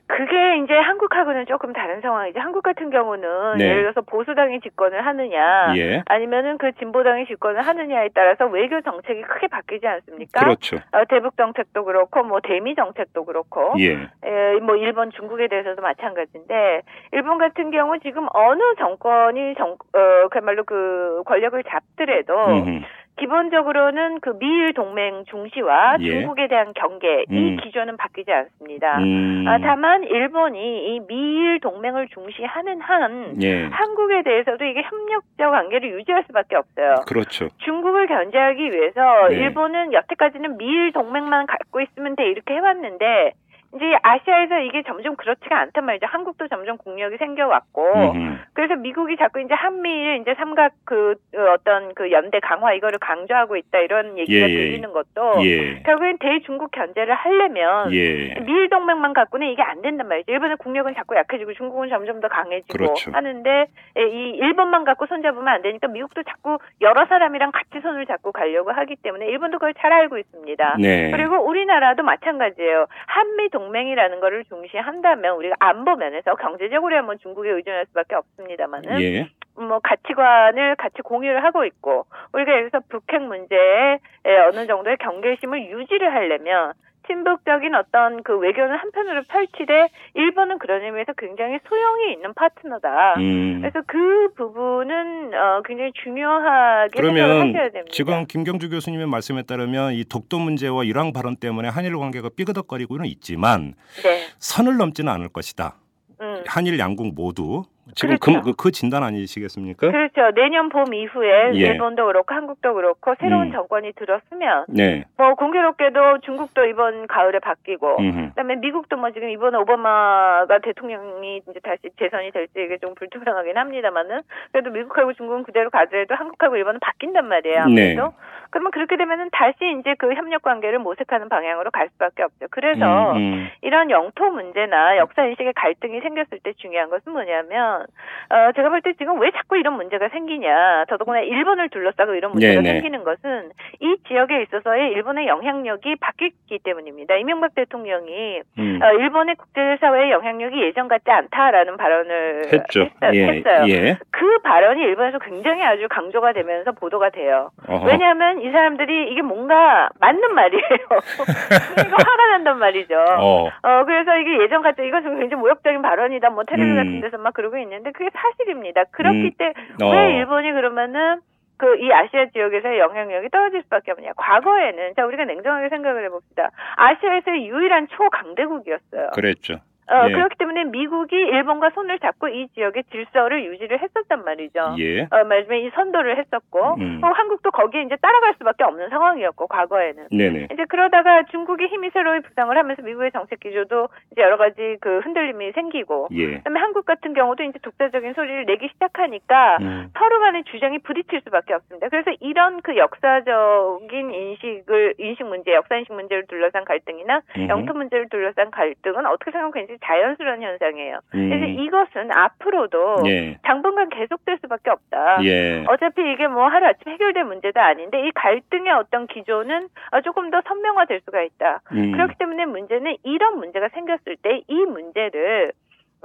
[0.06, 2.38] 그게 이제 한국하고는 조금 다른 상황이죠.
[2.38, 3.64] 한국 같은 경우는 네.
[3.64, 6.02] 예를 들어서 보수당이 집권을 하느냐, 예.
[6.04, 10.40] 아니면은 그 진보당이 집권을 하느냐에 따라서 외교 정책이 크게 바뀌지 않습니까?
[10.40, 10.76] 그렇죠.
[10.92, 13.92] 어, 대북 정책도 그렇고, 뭐 대미 정책도 그렇고, 예.
[14.22, 16.82] 에, 뭐 일본, 중국에 대해서도 마찬가지인데
[17.12, 22.84] 일본 같은 경우 지금 어느 정권이 정, 어, 그야말로 그 권력을 잡더라도 음흠.
[23.18, 26.10] 기본적으로는 그 미일 동맹 중시와 예.
[26.10, 27.56] 중국에 대한 경계 이 음.
[27.62, 28.98] 기조는 바뀌지 않습니다.
[28.98, 29.44] 음.
[29.46, 33.66] 아, 다만 일본이 이 미일 동맹을 중시하는 한 예.
[33.66, 36.94] 한국에 대해서도 이게 협력적 관계를 유지할 수밖에 없어요.
[37.06, 37.48] 그렇죠.
[37.58, 39.36] 중국을 견제하기 위해서 네.
[39.36, 43.32] 일본은 여태까지는 미일 동맹만 갖고 있으면 돼 이렇게 해왔는데
[43.74, 46.06] 이제 아시아에서 이게 점점 그렇지가 않단 말이죠.
[46.06, 48.36] 한국도 점점 국력이 생겨왔고 음흠.
[48.52, 53.56] 그래서 미국이 자꾸 이제 한미일 이제 삼각 그 어, 어떤 그 연대 강화 이거를 강조하고
[53.56, 54.54] 있다 이런 얘기가 예, 예.
[54.54, 55.82] 들리는 것도 예.
[55.84, 58.34] 결국엔 대중국 견제를 하려면 예.
[58.40, 60.32] 미일 동맹만 갖고는 이게 안 된단 말이죠.
[60.32, 63.10] 일본의 국력은 자꾸 약해지고 중국은 점점 더 강해지고 그렇죠.
[63.12, 68.32] 하는데 예, 이 일본만 갖고 손잡으면 안 되니까 미국도 자꾸 여러 사람이랑 같이 손을 잡고
[68.32, 70.76] 가려고 하기 때문에 일본도 그걸 잘 알고 있습니다.
[70.78, 71.10] 네.
[71.10, 72.86] 그리고 우리나라도 마찬가지예요.
[73.06, 79.28] 한미 동 맹이라는 거를 중시한다면 우리가 안보 면에서 경제적으로야 뭐 중국에 의존할 수밖에 없습니다만은 예.
[79.54, 86.14] 뭐 가치관을 같이 공유를 하고 있고 우리가 여기서 북핵 문제에 에, 어느 정도의 경계심을 유지를
[86.14, 86.72] 하려면
[87.06, 93.14] 친북적인 어떤 그 외교는 한편으로 펼치되 일본은 그런 의미에서 굉장히 소용이 있는 파트너다.
[93.18, 93.60] 음.
[93.60, 97.90] 그래서 그 부분은 어, 굉장히 중요하게 그러면 하셔야 됩니다.
[97.90, 103.74] 지금 김경주 교수님의 말씀에 따르면 이 독도 문제와 이란 발언 때문에 한일 관계가 삐그덕거리고는 있지만
[104.02, 104.26] 네.
[104.38, 105.76] 선을 넘지는 않을 것이다.
[106.20, 106.44] 음.
[106.46, 108.42] 한일 양국 모두 지금 그렇죠.
[108.42, 109.90] 그, 그 진단 아니시겠습니까?
[109.90, 110.30] 그렇죠.
[110.34, 111.58] 내년 봄 이후에 예.
[111.58, 113.52] 일본도 그렇고 한국도 그렇고 새로운 음.
[113.52, 115.04] 정권이 들었으면 네.
[115.16, 118.28] 뭐 공교롭게도 중국도 이번 가을에 바뀌고 음흠.
[118.28, 124.20] 그다음에 미국도 뭐 지금 이번에 오바마가 대통령이 이제 다시 재선이 될지 이게 좀 불투명하긴 합니다만은
[124.52, 127.62] 그래도 미국하고 중국은 그대로 가더라도 한국하고 일본은 바뀐단 말이에요.
[127.62, 128.02] 아무래도.
[128.02, 128.10] 네.
[128.52, 132.46] 그러면 그렇게 되면은 다시 이제 그 협력 관계를 모색하는 방향으로 갈 수밖에 없죠.
[132.50, 133.48] 그래서 음, 음.
[133.62, 138.92] 이런 영토 문제나 역사 인식의 갈등이 생겼을 때 중요한 것은 뭐냐면 어 제가 볼 때
[138.94, 142.80] 지금 왜 자꾸 이런 문제가 생기냐 더더구나 일본을 둘러싸고 이런 문제가 네네.
[142.80, 147.16] 생기는 것은 이 지역에 있어서의 일본의 영향력이 바뀌기 때문입니다.
[147.16, 148.80] 이명박 대통령이 음.
[148.82, 152.88] 어, 일본의 국제사회의 영향력이 예전 같지 않다라는 발언을 했죠.
[153.02, 153.42] 했, 예.
[153.46, 153.98] 어요 예.
[154.22, 157.50] 그 발언이 일본에서 굉장히 아주 강조가 되면서 보도가 돼요.
[157.66, 157.86] 어허.
[157.86, 160.62] 왜냐하면 이 사람들이 이게 뭔가 맞는 말이에요.
[161.90, 162.94] 화가 난단 말이죠.
[163.18, 163.46] 어.
[163.48, 164.84] 어, 그래서 이게 예전 같죠.
[164.84, 166.30] 이것은 굉장히 모욕적인 발언이다.
[166.30, 166.76] 뭐 텔레비 음.
[166.76, 168.84] 같은 데서 막 그러고 있는데 그게 사실입니다.
[168.92, 169.30] 그렇기 음.
[169.36, 169.90] 때문에 어.
[169.90, 171.18] 왜 일본이 그러면은
[171.56, 174.12] 그이 아시아 지역에서의 영향력이 떨어질 수밖에 없냐.
[174.16, 176.50] 과거에는 자 우리가 냉정하게 생각을 해봅시다.
[176.76, 179.10] 아시아에서의 유일한 초강대국이었어요.
[179.14, 179.56] 그랬죠.
[179.90, 180.12] 어, 예.
[180.12, 184.76] 그렇기 때문에 미국이 일본과 손을 잡고 이 지역의 질서를 유지를 했었단 말이죠.
[184.78, 185.02] 예.
[185.02, 187.00] 어, 말하자면 이 선도를 했었고, 음.
[187.02, 190.08] 어, 한국도 거기에 이제 따라갈 수밖에 없는 상황이었고, 과거에는.
[190.12, 190.48] 네네.
[190.52, 195.52] 이제 그러다가 중국이 힘이 새로이 부상을 하면서 미국의 정책 기조도 이제 여러 가지 그 흔들림이
[195.52, 196.36] 생기고, 예.
[196.38, 199.90] 그다음에 한국 같은 경우도 이제 독자적인 소리를 내기 시작하니까 음.
[199.98, 201.88] 서로 간의 주장이 부딪힐 수밖에 없습니다.
[201.88, 207.48] 그래서 이런 그 역사적인 인식을 인식 문제, 역사 인식 문제를 둘러싼 갈등이나 음흠.
[207.48, 210.98] 영토 문제를 둘러싼 갈등은 어떻게 생각하면 굉 장히 자연스러운 현상이에요.
[211.14, 211.28] 음.
[211.28, 213.38] 그래서 이것은 앞으로도 예.
[213.42, 215.24] 당분간 계속될 수밖에 없다.
[215.24, 215.64] 예.
[215.68, 220.40] 어차피 이게 뭐 하루 아침 해결될 문제도 아닌데 이 갈등의 어떤 기조는 어, 조금 더
[220.46, 221.60] 선명화될 수가 있다.
[221.72, 221.92] 음.
[221.92, 225.52] 그렇기 때문에 문제는 이런 문제가 생겼을 때 이 문제를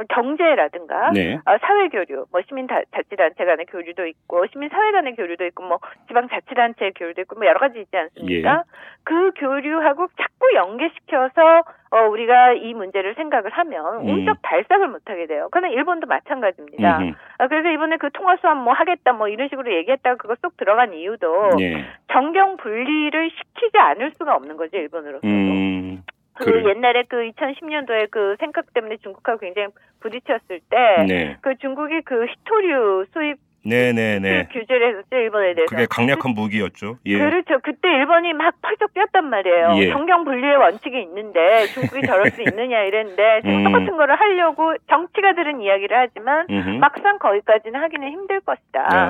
[0.10, 1.36] 경제라든가 네.
[1.46, 5.64] 어, 사회 교류, 뭐 시민 다- 자치단체 간의 교류도 있고 시민 사회 간의 교류도 있고
[5.64, 8.52] 뭐 지방 자치단체 교류도 있고 뭐 여러 가지 있지 않습니까?
[8.52, 8.72] 예.
[9.04, 14.08] 그 교류하고 자꾸 연계시켜서 어, 우리가 이 문제를 생각을 하면 음.
[14.10, 15.48] 운적 발상을 못 하게 돼요.
[15.52, 16.98] 그는 일본도 마찬가지입니다.
[17.00, 17.14] 음흠.
[17.40, 20.94] 아, 그래서 이번에 그 통화 수합 뭐 하겠다 뭐 이런 식으로 얘기했다가 그거 쏙 들어간
[20.94, 21.86] 이유도 예.
[22.12, 25.28] 정경 분리를 시키지 않을 수가 없는 거죠 일본으로서도.
[25.28, 26.04] 음.
[26.38, 26.70] 그 그래.
[26.70, 29.70] 옛날에 그 2010년도에 그 생각 때문에 중국하고 굉장히
[30.00, 31.38] 부딪혔을 때, 네.
[31.42, 34.48] 그 중국이 그 히토류 수입 네, 네, 네.
[34.52, 35.70] 규제를 했었죠 일본에 대해서.
[35.70, 36.98] 그게 강력한 무기였죠.
[37.06, 37.18] 예.
[37.18, 37.60] 그렇죠.
[37.62, 39.74] 그때 일본이 막 펄쩍 뛰었단 말이에요.
[39.78, 39.90] 예.
[39.92, 43.64] 정경 분리의 원칙이 있는데 중국이 저럴 수 있느냐 이랬는데 지금 음.
[43.66, 46.70] 똑같은 거를 하려고 정치가 들은 이야기를 하지만 음흠.
[46.80, 48.88] 막상 거기까지는 하기는 힘들 것이다.
[48.90, 49.08] 아,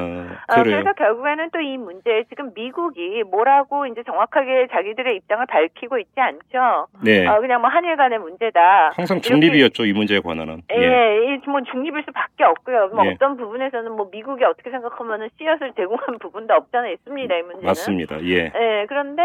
[0.49, 0.81] 어, 그래요.
[0.81, 6.88] 그래서 결국에는 또 이 문제에 지금 미국이 뭐라고 이제 정확하게 자기들의 입장을 밝히고 있지 않죠.
[7.03, 7.27] 네.
[7.27, 8.91] 어, 그냥 뭐 한일 간의 문제다.
[8.95, 10.62] 항상 중립이었죠, 이 문제에 관한은.
[10.71, 10.77] 예.
[10.77, 12.89] 예, 이뭐 중립일 수밖에 없고요.
[12.93, 13.12] 뭐 예.
[13.12, 17.36] 어떤 부분에서는 뭐 미국이 어떻게 생각하면은 씨앗을 제공한 부분도 없잖아 있습니다.
[17.36, 17.65] 이 문제는.
[17.65, 18.21] 맞습니다.
[18.23, 18.51] 예.
[18.53, 19.21] 예, 그런데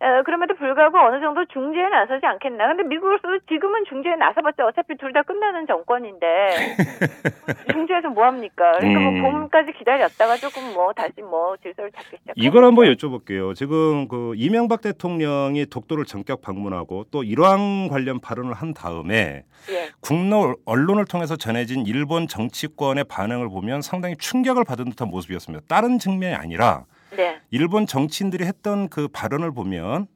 [0.00, 2.66] 어, 그럼에도 불구하고 어느 정도 중재에 나서지 않겠나.
[2.68, 6.26] 근데 미국으로서도 지금은 중재에 나서봤자 어차피 둘 다 끝나는 정권인데
[7.72, 8.78] 중재에서 뭐 합니까?
[8.78, 9.20] 그러니까 음.
[9.20, 12.32] 뭐 봄까지 기다렸다가 조금 뭐 다시 뭐 질서를 찾기 시작.
[12.36, 13.54] 이걸 한번 여쭤볼게요.
[13.54, 19.88] 지금 그 이명박 대통령이 독도를 전격 방문하고 또 일왕 관련 발언을 한 다음에 예.
[20.00, 20.34] 국내
[20.66, 25.64] 언론을 통해서 전해진 일본 정치권의 반응을 보면 상당히 충격 을 받은 듯한 모습이었습니다.
[25.68, 26.84] 다른 측면이 아니라
[27.16, 27.40] 네.
[27.50, 30.06] 일본 정치인들이 했던 그 발언을 보면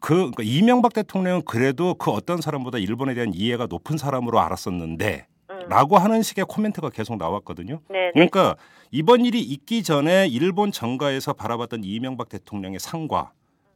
[0.00, 5.68] 그 그러니까 이명박 대통령은 그래도 그 어떤 사람보다 일본에 대한 이해가 높은 사람으로 알았었는데 음.
[5.68, 7.80] 라고 하는 식의 코멘트가 계속 나왔거든요.
[7.88, 7.98] 네.
[7.98, 8.12] 네.
[8.12, 8.56] 그러니까
[8.90, 13.32] 이번 일이 있기 전에 일본 정가에서 바라봤던 이명박 대통령의 상과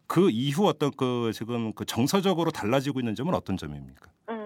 [0.07, 4.11] 그 이후 어떤 그 지금 그 정서적으로 달라지고 있는 점은 어떤 점입니까?
[4.31, 4.38] 음.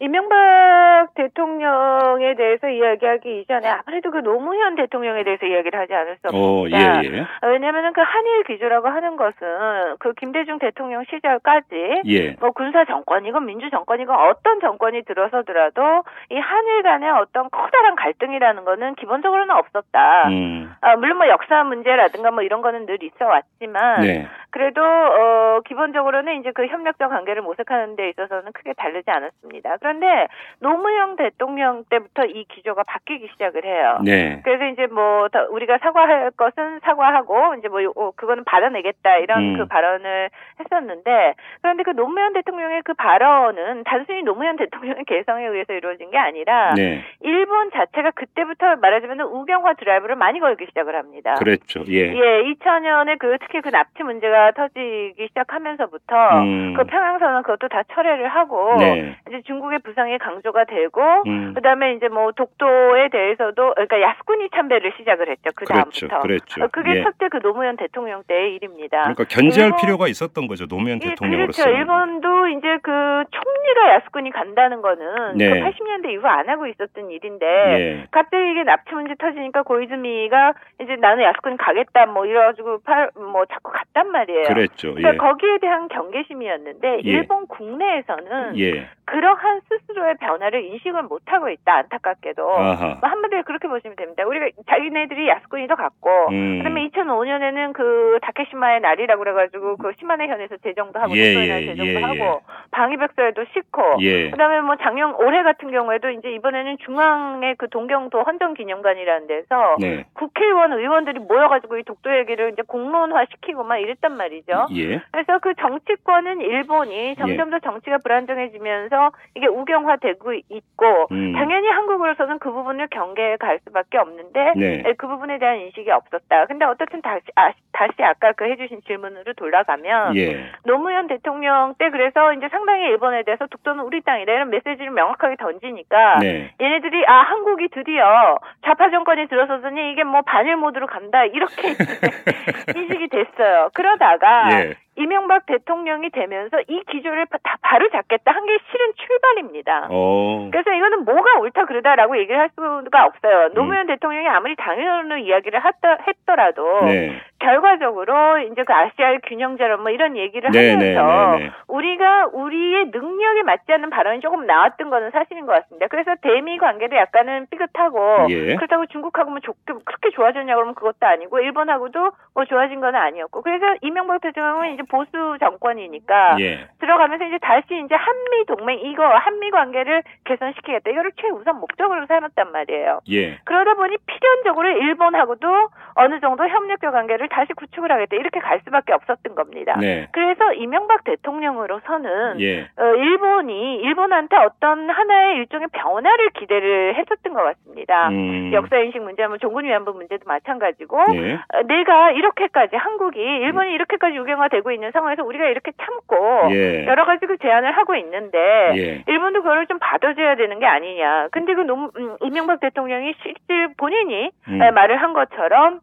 [0.00, 6.62] 이명박 대통령에 대해서 이야기하기 이전에 아무래도 그 노무현 대통령에 대해서 이야기를 하지 않을 수 어,
[6.62, 7.04] 없습니다.
[7.04, 7.26] 예, 예.
[7.42, 12.36] 왜냐하면은 그 한일 기조라고 하는 것은 그 김대중 대통령 시절까지 예.
[12.38, 18.94] 뭐 군사 정권이건 민주 정권이건 어떤 정권이 들어서더라도 이 한일 간의 어떤 커다란 갈등이라는 거는
[18.94, 20.28] 기본적으로는 없었다.
[20.28, 20.72] 음.
[20.80, 24.28] 아, 물론 뭐 역사 문제라든가 뭐 이런 거는 늘 있어 왔지만 네.
[24.50, 29.76] 그래도 어 기본적으로는 이제 그 협력적 관계를 모색하는 데 있어서는 크게 다르지 않았습니다.
[29.88, 30.28] 그런데
[30.60, 33.98] 노무현 대통령 때부터 이 기조가 바뀌기 시작을 해요.
[34.04, 34.40] 네.
[34.44, 39.56] 그래서 이제 뭐더 우리가 사과할 것은 사과하고 이제 뭐 요- 어, 그거는 받아내겠다 이런 음.
[39.58, 40.28] 그 발언을
[40.60, 46.74] 했었는데 그런데 그 노무현 대통령의 그 발언은 단순히 노무현 대통령의 개성에 의해서 이루어진 게 아니라
[46.74, 47.02] 네.
[47.22, 51.34] 일본 자체가 그때부터 말하자면 우경화 드라이브를 많이 걸기 시작을 합니다.
[51.38, 51.80] 그랬죠.
[51.88, 52.12] 예.
[52.12, 56.74] 예, 2000년에 그 특히 그 납치 문제가 터지기 시작하면서부터 음.
[56.76, 59.16] 그 평양선언 그것도 다 철회를 하고 네.
[59.28, 61.54] 이제 중국의 부상이 강조가 되고 음.
[61.54, 65.50] 그다음에 이제 뭐 독도에 대해서도 그러니까 야스쿠니 참배를 시작을 했죠.
[65.54, 66.08] 그 그렇죠.
[66.08, 66.20] 다음부터.
[66.20, 66.64] 그랬죠.
[66.64, 67.02] 어, 그게 예.
[67.02, 69.00] 첫째 그 노무현 대통령 때의 일입니다.
[69.02, 70.66] 그러니까 견제할 일본- 필요가 있었던 거죠.
[70.66, 71.62] 노무현 예, 대통령으로서.
[71.62, 71.76] 그렇죠.
[71.78, 72.90] 일본도 이제 그
[73.30, 75.48] 총리가 야스쿠니 간다는 거는 네.
[75.50, 78.06] 그 80년대 이후 안 하고 있었던 일인데 예.
[78.10, 83.70] 갑자기 이게 납치 문제 터지니까 고이즈미가 이제 나는 야스쿠니 가겠다 뭐 이래가지고 팔, 뭐 자꾸
[83.72, 84.44] 갔단 말이에요.
[84.44, 84.94] 그랬죠.
[84.94, 85.16] 그러니까 예.
[85.16, 87.00] 거기에 대한 경계심이었는데 예.
[87.04, 88.88] 일본 국내에서는 예.
[89.04, 92.42] 그러한 스스로의 변화를 인식을 못하고 있다 안타깝게도.
[92.42, 94.26] 뭐 한마디로 그렇게 보시면 됩니다.
[94.26, 96.58] 우리가 자기네들이 야스쿠니도 갔고 음.
[96.58, 102.02] 그다음에 2005년에는 그 다케시마의 날이라고 그래가지고 그 시마네 현에서 제정도 하고 예, 예, 제정도 예,
[102.02, 104.30] 하고 방위백서에도 싣고 예.
[104.30, 110.04] 그다음에 뭐 작년 올해 같은 경우에도 이제 이번에는 중앙의 그 동경도 헌정기념관이라는 데서 네.
[110.14, 114.66] 국회의원 의원들이 모여가지고 이 독도 얘기를 이제 공론화 시키고 막 이랬단 말이죠.
[114.76, 115.00] 예.
[115.10, 121.32] 그래서 그 정치권은 일본이 점점 더 정치가 불안정해지면서 이게 우경화되고 있고 음.
[121.32, 124.82] 당연히 한국으로서는 그 부분을 경계해 갈 수밖에 없는데 네.
[124.86, 126.46] 에, 그 부분에 대한 인식이 없었다.
[126.46, 130.50] 근데 어떻든 다시 아, 다시 아까 그 해주신 질문으로 돌아가면 예.
[130.64, 136.18] 노무현 대통령 때 그래서 이제 상당히 일본에 대해서 독도는 우리 땅이다 이런 메시지를 명확하게 던지니까
[136.20, 136.52] 네.
[136.60, 141.74] 얘네들이 아 한국이 드디어 좌파 정권이 들어서더니 이게 뭐 반일 모드로 간다 이렇게
[142.76, 143.70] 인식이 됐어요.
[143.74, 144.74] 그러다가 예.
[144.98, 149.88] 이명박 대통령이 되면서 이 기조를 바- 다 바로 잡겠다 한 게 실은 출발입니다.
[149.90, 150.48] 어.
[150.50, 153.46] 그래서 이거는 뭐가 옳다 그러다라고 얘기를 할 수가 없어요.
[153.48, 153.54] 음.
[153.54, 157.20] 노무현 대통령이 아무리 당연으로 이야기를 했더, 했더라도 네.
[157.40, 161.50] 결과적으로 이제 그 아시아의 균형자론 뭐 이런 얘기를 네, 하면서 네, 네, 네.
[161.68, 165.86] 우리가 우리의 능력에 맞지 않는 발언이 조금 나왔던 거는 사실인 것 같습니다.
[165.88, 168.56] 그래서 대미 관계도 약간은 삐끗하고 예.
[168.56, 173.66] 그렇다고 중국하고 뭐 좋게 그렇게 좋아졌냐 그러면 그것도 아니고 일본하고도 뭐 좋아진 건 아니었고 그래서
[173.82, 176.68] 이명박 대통령은 이제 보수 정권이니까 예.
[176.80, 183.00] 들어가면서 이제 다시 이제 한미 동맹 이거 한미 관계를 개선시키겠다 이거를 최우선 목적으로 삼았단 말이에요.
[183.10, 183.38] 예.
[183.44, 189.34] 그러다 보니 필연적으로 일본하고도 어느 정도 협력적 관계를 다시 구축을 하겠다 이렇게 갈 수밖에 없었던
[189.34, 189.76] 겁니다.
[189.80, 190.08] 네.
[190.12, 192.62] 그래서 이명박 대통령으로서는 예.
[192.76, 198.08] 어, 일본이 일본한테 어떤 하나의 일종의 변화를 기대를 했었던 것 같습니다.
[198.08, 198.52] 음.
[198.52, 201.34] 역사 인식 문제, 뭐 종군 위안부 문제도 마찬가지고 예.
[201.34, 206.16] 어, 내가 이렇게까지 한국이 일본이 이렇게까지 유경화되고 있는 상황에서 우리가 이렇게 참고
[206.52, 206.86] 예.
[206.86, 208.38] 여러 가지 그 제안을 하고 있는데
[208.76, 209.04] 예.
[209.06, 211.28] 일본도 그걸 좀 받아줘야 되는 게 아니냐.
[211.32, 214.62] 근데 그 노, 음, 이명박 대통령이 실제 본인이 음.
[214.62, 215.80] 에, 말을 한 것처럼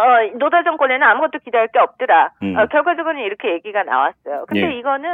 [0.00, 2.30] 어, 노다 정권에는 아무것도 기대할 게 없더라.
[2.42, 2.56] 음.
[2.56, 4.46] 어, 결과적으로는 이렇게 얘기가 나왔어요.
[4.48, 4.78] 근데 예.
[4.78, 5.08] 이거는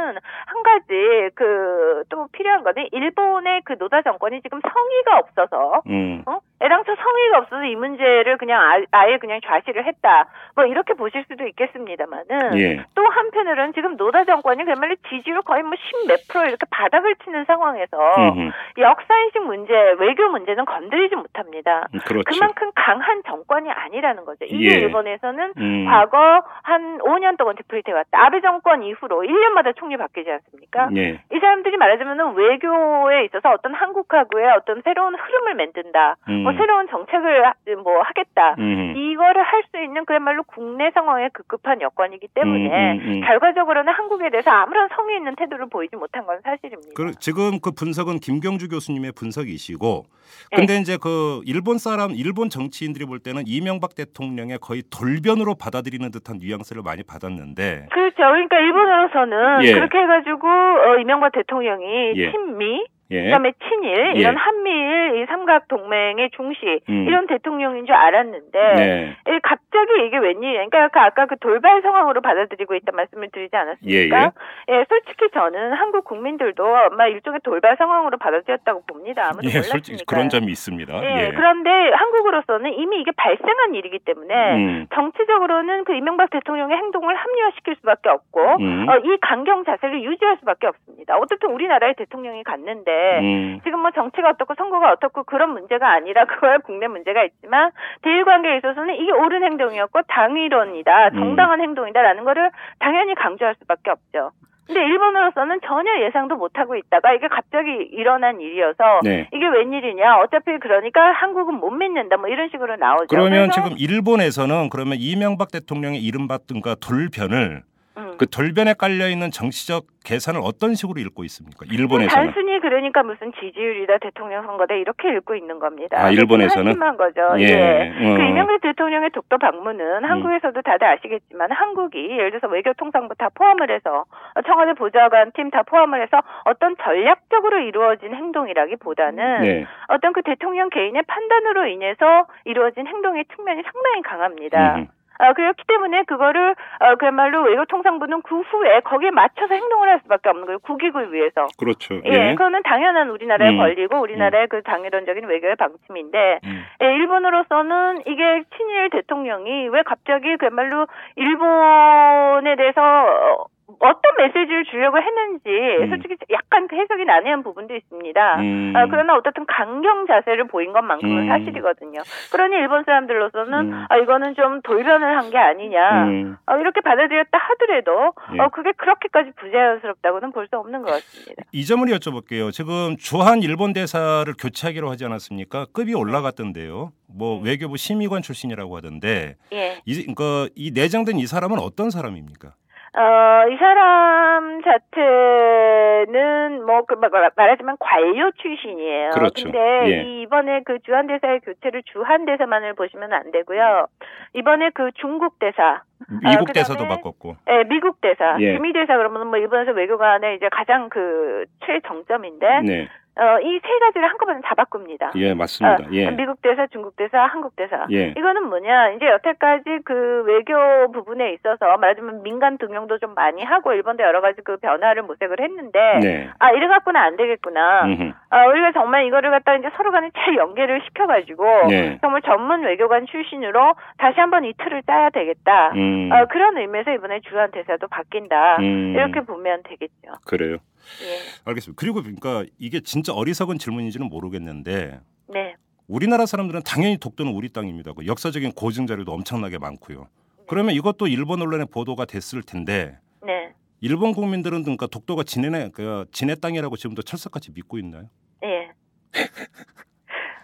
[0.45, 6.23] 한 가지 그 또 필요한 거는 일본의 그 노다 정권이 지금 성의가 없어서 음.
[6.25, 6.39] 어?
[6.61, 10.27] 애당초 성의가 없어서 이 문제를 그냥 아, 예 그냥 좌시를 했다.
[10.55, 12.85] 뭐 이렇게 보실 수도 있겠습니다만은 예.
[12.95, 18.51] 또 한편으로는 지금 노다 정권이 그야말로 지지율 거의 뭐10몇 프로 이렇게 바닥을 치는 상황에서 음흠.
[18.77, 21.87] 역사인식 문제, 외교 문제는 건드리지 못합니다.
[22.05, 22.23] 그렇죠.
[22.27, 24.45] 그만큼 강한 정권이 아니라는 거죠.
[24.45, 24.76] 이게 예.
[24.79, 25.85] 일본에서는 음.
[25.85, 28.09] 과거 한 5년 동안 디플레이트 해왔다.
[28.13, 30.89] 아베 정권 이후로 1년마다 총리 바뀌지 않습니까?
[30.95, 31.21] 예.
[31.33, 36.15] 이 사람들이 말하자면 외교에 있어서 어떤 한국하고의 어떤 새로운 흐름을 만든다.
[36.29, 36.43] 음.
[36.43, 38.55] 뭐 새로운 정책을 하- 뭐 하겠다.
[38.59, 38.93] 음.
[38.95, 43.21] 이거를 할 수 있는 그야말로 국내 상황에 급급한 여건이기 때문에 음, 음, 음.
[43.21, 46.91] 결과적으로는 한국에 대해서 아무런 성의 있는 태도를 보이지 못한 건 사실입니다.
[46.95, 50.05] 그, 지금 그 분석은 김경주 교수님의 분석이시고,
[50.51, 50.55] 네.
[50.55, 56.39] 근데 이제 그 일본 사람, 일본 정치인들이 볼 때는 이명박 대통령의 거의 돌변으로 받아들이는 듯한
[56.39, 58.17] 뉘앙스를 많이 받았는데, 그렇죠.
[58.17, 59.73] 그러니까 일본으로서는 예.
[59.73, 62.31] 그렇게 해가지고 어, 이명박 대통령이 예.
[62.31, 64.19] 친미, 예, 그다음에 친일 예.
[64.19, 67.05] 이런 한미일 이 삼각 동맹의 중시 음.
[67.07, 70.65] 이런 대통령인 줄 알았는데 네, 이 갑자기 이게 웬일이야?
[70.65, 74.31] 그러니까 그 아까 그 돌발 상황으로 받아들이고 있다 말씀을 드리지 않았습니까?
[74.69, 79.27] 예, 솔직히 저는 한국 국민들도 아마 일종의 돌발 상황으로 받아들였다고 봅니다.
[79.27, 79.71] 아무도 예, 몰랐으니까.
[79.71, 80.93] 솔직히 그런 점이 있습니다.
[81.03, 84.87] 예, 그런데 한국으로서는 이미 이게 발생한 일이기 때문에 음.
[84.93, 88.89] 정치적으로는 그 이명박 대통령의 행동을 합리화시킬 수밖에 없고 음.
[88.89, 91.17] 어, 이 강경 자세를 유지할 수밖에 없습니다.
[91.17, 93.59] 어쨌든 우리나라의 대통령이 갔는데 음.
[93.63, 98.57] 지금 뭐 정치가 어떻고 선거가 어떻고 그런 문제가 아니라 그거야 국내 문제가 있지만 대일 관계에
[98.57, 101.15] 있어서는 이게 옳은 행동이었고 당위론이다 음.
[101.15, 104.31] 정당한 행동이다라는 거를 당연히 강조할 수밖에 없죠.
[104.67, 109.29] 근데 일본으로서는 전혀 예상도 못하고 있다가 이게 갑자기 일어난 일이어서 네.
[109.33, 113.07] 이게 웬일이냐 어차피 그러니까 한국은 못 믿는다 뭐 이런 식으로 나오죠.
[113.09, 117.63] 그러면 지금 일본에서는 그러면 이명박 대통령의 이른바 든가 돌변을
[117.97, 118.15] 음.
[118.17, 121.65] 그 돌변에 깔려 있는 정치적 계산을 어떤 식으로 읽고 있습니까?
[121.69, 122.31] 일본에서는.
[122.31, 125.97] 단순히 그러니까 무슨 지지율이다 대통령 선거다 이렇게 읽고 있는 겁니다.
[125.99, 126.65] 아, 일본에서는?
[126.67, 127.21] 한심한 거죠.
[127.39, 127.43] 예.
[127.43, 127.89] 예.
[127.89, 128.11] 어.
[128.11, 128.15] 음.
[128.17, 134.05] 그 이명박 대통령의 독도 방문은 한국에서도 다들 아시겠지만 한국이 예를 들어서 외교통상부 다 포함을 해서
[134.45, 139.65] 청와대 보좌관 팀 다 포함을 해서 어떤 전략적으로 이루어진 행동이라기보다는 네.
[139.87, 144.75] 어떤 그 대통령 개인의 판단으로 인해서 이루어진 행동의 측면이 상당히 강합니다.
[144.75, 144.87] 음.
[145.19, 150.45] 어, 그렇기 때문에 그거를 어, 그야말로 외교통상부는 그 후에 거기에 맞춰서 행동을 할 수밖에 없는
[150.45, 150.59] 거예요.
[150.59, 151.47] 국익을 위해서.
[151.57, 152.01] 그렇죠.
[152.05, 153.57] 예, 그거는 당연한 우리나라의 음.
[153.57, 156.63] 권리고 우리나라의 그 당위론적인 외교의 방침인데 음.
[156.81, 165.49] 예, 일본으로서는 이게 친일 대통령이 왜 갑자기 그야말로 일본에 대해서 어, 어떤 메시지를 주려고 했는지
[165.83, 165.89] 음.
[165.89, 168.39] 솔직히 약간 그 해석이 난해한 부분도 있습니다.
[168.39, 168.73] 음.
[168.75, 171.27] 아, 그러나 어떻든 강경 자세를 보인 것만큼은 음.
[171.27, 171.99] 사실이거든요.
[172.31, 173.85] 그러니 일본 사람들로서는 음.
[173.89, 176.05] 아, 이거는 좀 돌변을 한 게 아니냐.
[176.05, 176.37] 음.
[176.45, 178.39] 어, 이렇게 받아들였다 하더라도 예.
[178.39, 181.43] 어, 그게 그렇게까지 부자연스럽다고는 볼 수 없는 것 같습니다.
[181.51, 182.53] 이 점을 여쭤볼게요.
[182.53, 185.65] 지금 주한 일본 대사를 교체하기로 하지 않았습니까?
[185.73, 186.93] 급이 올라갔던데요.
[187.13, 187.49] 뭐 네.
[187.51, 189.81] 외교부 심의관 출신이라고 하던데 예.
[189.85, 192.53] 이, 그, 이 내장된 이 사람은 어떤 사람입니까?
[192.95, 199.11] 어, 이 사람 자체는 뭐, 그, 말- 말하자면 관료 출신이에요.
[199.11, 199.43] 그렇죠.
[199.43, 199.59] 근데
[199.91, 200.03] 예.
[200.03, 203.87] 이 이번에 그 주한 대사의 교체를 주한 대사만을 보시면 안 되고요.
[204.33, 205.81] 이번에 그 중국 대사,
[206.23, 207.35] 미국 그다음에- 대사도 바꿨고.
[207.49, 208.55] 예, 미국 대사, 예.
[208.55, 212.87] 주미 대사 그러면 뭐 일본에서 외교관의 이제 가장 그 최정점인데 네.
[213.19, 215.11] 어, 이 세 가지를 한꺼번에 다 바꿉니다.
[215.15, 215.85] 예, 맞습니다.
[215.85, 216.11] 어, 예.
[216.11, 217.87] 미국 대사, 중국 대사, 한국 대사.
[217.89, 218.09] 예.
[218.15, 218.89] 이거는 뭐냐?
[218.91, 220.53] 이제 여태까지 그 외교
[220.91, 225.79] 부분에 있어서 말하자면 민간 등용도 좀 많이 하고 일본도 여러 가지 그 변화를 모색을 했는데
[226.03, 226.29] 네.
[226.37, 227.85] 아 이래 갖고는 안 되겠구나.
[227.85, 228.11] 음흠.
[228.29, 231.97] 아 우리가 정말 이거를 갖다 이제 서로 간에 잘 연계를 시켜가지고 네.
[232.01, 235.71] 정말 전문 외교관 출신으로 다시 한번 이 틀을 짜야 되겠다.
[235.73, 235.86] 음.
[236.11, 238.57] 어, 그런 의미에서 이번에 주한 대사도 바뀐다.
[238.59, 238.93] 음.
[238.95, 240.13] 이렇게 보면 되겠죠.
[240.25, 240.53] 그래요.
[240.53, 241.19] 예.
[241.45, 241.79] 알겠습니다.
[241.79, 245.55] 그리고 그러니까 이게 진짜 어리석은 질문인지는 모르겠는데 네.
[245.87, 247.93] 우리나라 사람들은 당연히 독도는 우리 땅입니다.
[247.93, 250.07] 그 역사적인 고증 자료도 엄청나게 많고요.
[250.47, 253.53] 그러면 이것도 일본 언론에 보도가 됐을 텐데 네.
[253.81, 258.09] 일본 국민들은 그러니까 독도가 지네 그 지네 땅이라고 지금도 철석같이 믿고 있나요?
[258.43, 258.71] 예.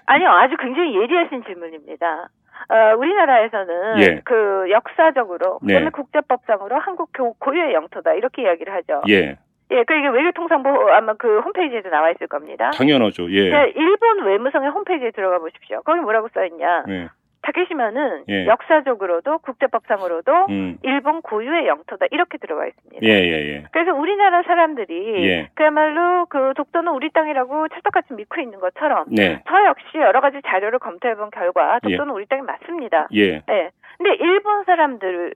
[0.05, 2.29] 아니요, 아주 굉장히 예리하신 질문입니다.
[2.69, 4.21] 어, 우리나라에서는 예.
[4.23, 5.73] 그 역사적으로 네.
[5.73, 9.01] 그다음에 국제법상으로 한국 교- 고유의 영토다 이렇게 이야기를 하죠.
[9.09, 9.37] 예,
[9.71, 12.71] 예, 그 이게 외교통상부 아마 그 홈페이지에도 나와 있을 겁니다.
[12.71, 13.29] 당연하죠.
[13.31, 15.81] 예, 자, 일본 외무성의 홈페이지에 들어가 보십시오.
[15.83, 16.83] 거기 뭐라고 써 있냐?
[16.89, 17.07] 예,
[17.43, 18.47] 타케시마는 예.
[18.47, 23.05] 역사적으로도 국제법상으로도 음, 일본 고유의 영토다 이렇게 들어가 있습니다.
[23.05, 25.49] 예, 예, 예, 그래서 우리나라 사람들이 예.
[25.53, 30.79] 그야말로 그 독도는 우리 땅이라고 찰떡같이 믿고 있는 것처럼 네, 저 역시 여러 가지 자료를
[30.79, 31.89] 검토해 본 결과 예.
[31.89, 33.07] 독도는 우리 땅이 맞습니다.
[33.13, 33.69] 예, 예.
[33.97, 35.33] 근데 일본 사람들은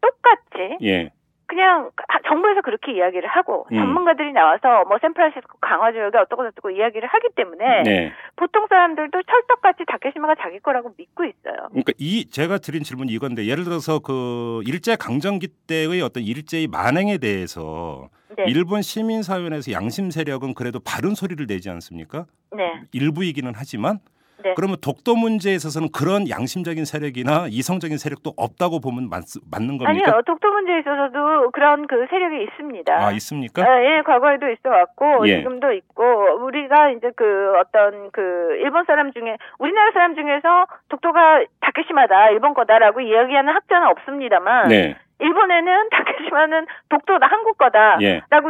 [0.00, 1.10] 똑같이 예,
[1.50, 3.76] 그냥 하- 정부에서 그렇게 이야기를 하고 음.
[3.76, 8.12] 전문가들이 나와서 뭐 샌프란시스코 강화 지역에 어떻고 저쩌고 이야기를 하기 때문에 네.
[8.36, 11.66] 보통 사람들도 찰떡같이 다케시마가 자기 거라고 믿고 있어요.
[11.70, 17.18] 그러니까 이 제가 드린 질문이 이건데 예를 들어서 그 일제 강점기 때의 어떤 일제의 만행에
[17.18, 18.44] 대해서 네.
[18.46, 22.26] 일본 시민 사회에서 양심 세력은 그래도 바른 소리를 내지 않습니까?
[22.56, 22.80] 네.
[22.92, 23.98] 일부이기는 하지만
[24.42, 24.54] 네.
[24.54, 30.10] 그러면 독도 문제에 있어서는 그런 양심적인 세력이나 이성적인 세력도 없다고 보면 맞, 맞는 겁니까?
[30.10, 30.22] 아니요.
[30.26, 32.92] 독도 문제에 있어서도 그런 그 세력이 있습니다.
[32.92, 33.62] 아 있습니까?
[33.62, 35.38] 아, 예, 과거에도 있어 왔고 예.
[35.38, 36.04] 지금도 있고
[36.44, 38.20] 우리가 이제 그 어떤 그
[38.60, 44.96] 일본 사람 중에 우리나라 사람 중에서 독도가 다케시마다 일본 거다라고 이야기하는 학자는 없습니다만 네.
[45.20, 48.02] 일본에는 다케시마는 독도다 한국 거다라고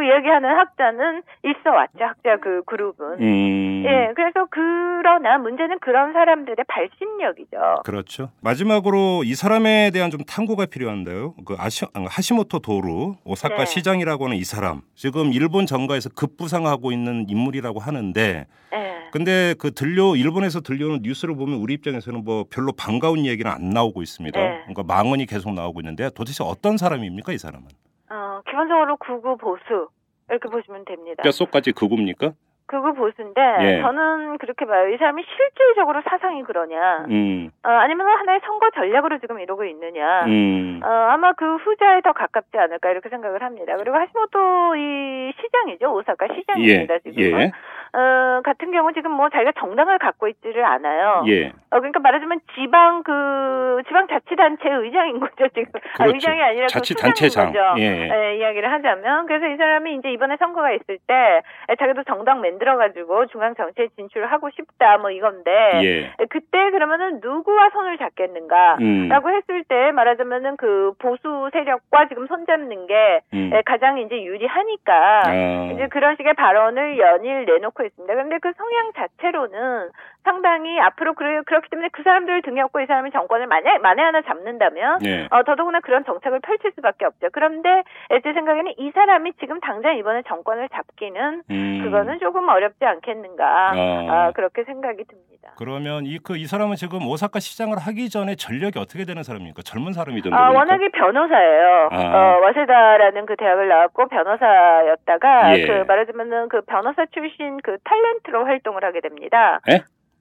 [0.03, 0.07] 예.
[0.07, 3.83] 이야기하는 학자는 있어 왔죠 학자 그 그룹은 음.
[3.85, 8.29] 예 그래서 그러나 문제는 그런 사람들의 발신력이죠 그렇죠.
[8.41, 11.35] 마지막으로 이 사람에 대한 좀 탐구가 필요한데요.
[11.45, 13.65] 그 아시, 아, 하시모토 도루 오사카 네.
[13.65, 20.15] 시장이라고 하는 이 사람 지금 일본 정가에서 급부상하고 있는 인물이라고 하는데 예 근데 그 들려
[20.15, 24.39] 일본에서 들려오는 뉴스를 보면 우리 입장에서는 뭐 별로 반가운 얘기는 안 나오고 있습니다.
[24.39, 24.59] 네.
[24.61, 27.67] 그러니까 망언이 계속 나오고 있는데 도대체 어떤 사람입니까 이 사람은?
[28.09, 29.89] 어, 기본적으로 구구 보수
[30.29, 31.23] 이렇게 보시면 됩니다.
[31.23, 32.33] 뼛속까지 극우입니까?
[32.71, 33.81] 그거 보수인데 예.
[33.81, 34.87] 저는 그렇게 봐요.
[34.87, 40.23] 이 사람이 실질적으로 사상이 그러냐, 음, 어, 아니면 하나의 선거 전략으로 지금 이러고 있느냐.
[40.25, 43.75] 음, 어, 아마 그 후자에 더 가깝지 않을까 이렇게 생각을 합니다.
[43.75, 47.21] 그리고 하시모토 이 시장이죠 오사카 시장입니다 예, 지금.
[47.41, 47.51] 예,
[47.93, 51.23] 어, 같은 경우 지금 뭐 자기가 정당을 갖고 있지를 않아요.
[51.27, 55.71] 예, 어, 그러니까 말하자면 지방 그 지방 자치단체 의장인 거죠 지금.
[55.75, 56.15] 아, 그렇죠.
[56.15, 57.47] 의장이 아니라 그 자치단체장.
[57.51, 57.59] 거죠.
[57.79, 58.09] 예.
[58.09, 62.77] 예, 이야기를 하자면 그래서 이 사람이 이제 이번에 선거가 있을 때 에, 자기도 정당 만들어
[62.77, 65.51] 가지고 중앙 정치에 진출하고 싶다 뭐 이건데
[65.83, 68.77] 예, 에, 그때 그러면은 누구와 손을 잡겠는가?
[68.79, 74.23] 음, 라고 했을 때 말하자면은 그 보수 세력과 지금 손잡는 게 음, 에, 가장 이제
[74.23, 78.13] 유리하니까 아, 이제 그런 식의 발언을 연일 내놓고 있습니다.
[78.13, 79.91] 그런데 그 성향 자체로는
[80.23, 84.21] 상당히 앞으로 그래, 그렇기 때문에 그 사람들을 등에 업고 이 사람이 정권을 만에, 만에 하나
[84.21, 87.29] 잡는다면 예, 어, 더더구나 그런 정책을 펼칠 수밖에 없죠.
[87.31, 87.83] 그런데
[88.23, 93.75] 제 생각에는 이 사람이 지금 당장 이번에 정권을 잡기는 음, 그거는 조금 어렵지 않겠는가 아.
[93.75, 95.31] 아, 그렇게 생각이 듭니다.
[95.57, 99.63] 그러면 이그 이 사람은 지금 오사카 시장을 하기 전에 전력이 어떻게 되는 사람입니까?
[99.63, 100.35] 젊은 사람이던데.
[100.35, 100.51] 아.
[100.51, 101.89] 워낙에 변호사예요.
[101.91, 101.97] 아.
[101.97, 105.65] 어, 와세다라는 그 대학을 나왔고 변호사였다가 예.
[105.65, 109.59] 그 말하자면은 그 변호사 출신 그 탤런트로 활동을 하게 됩니다.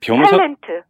[0.00, 0.82] 변호사 탤런트.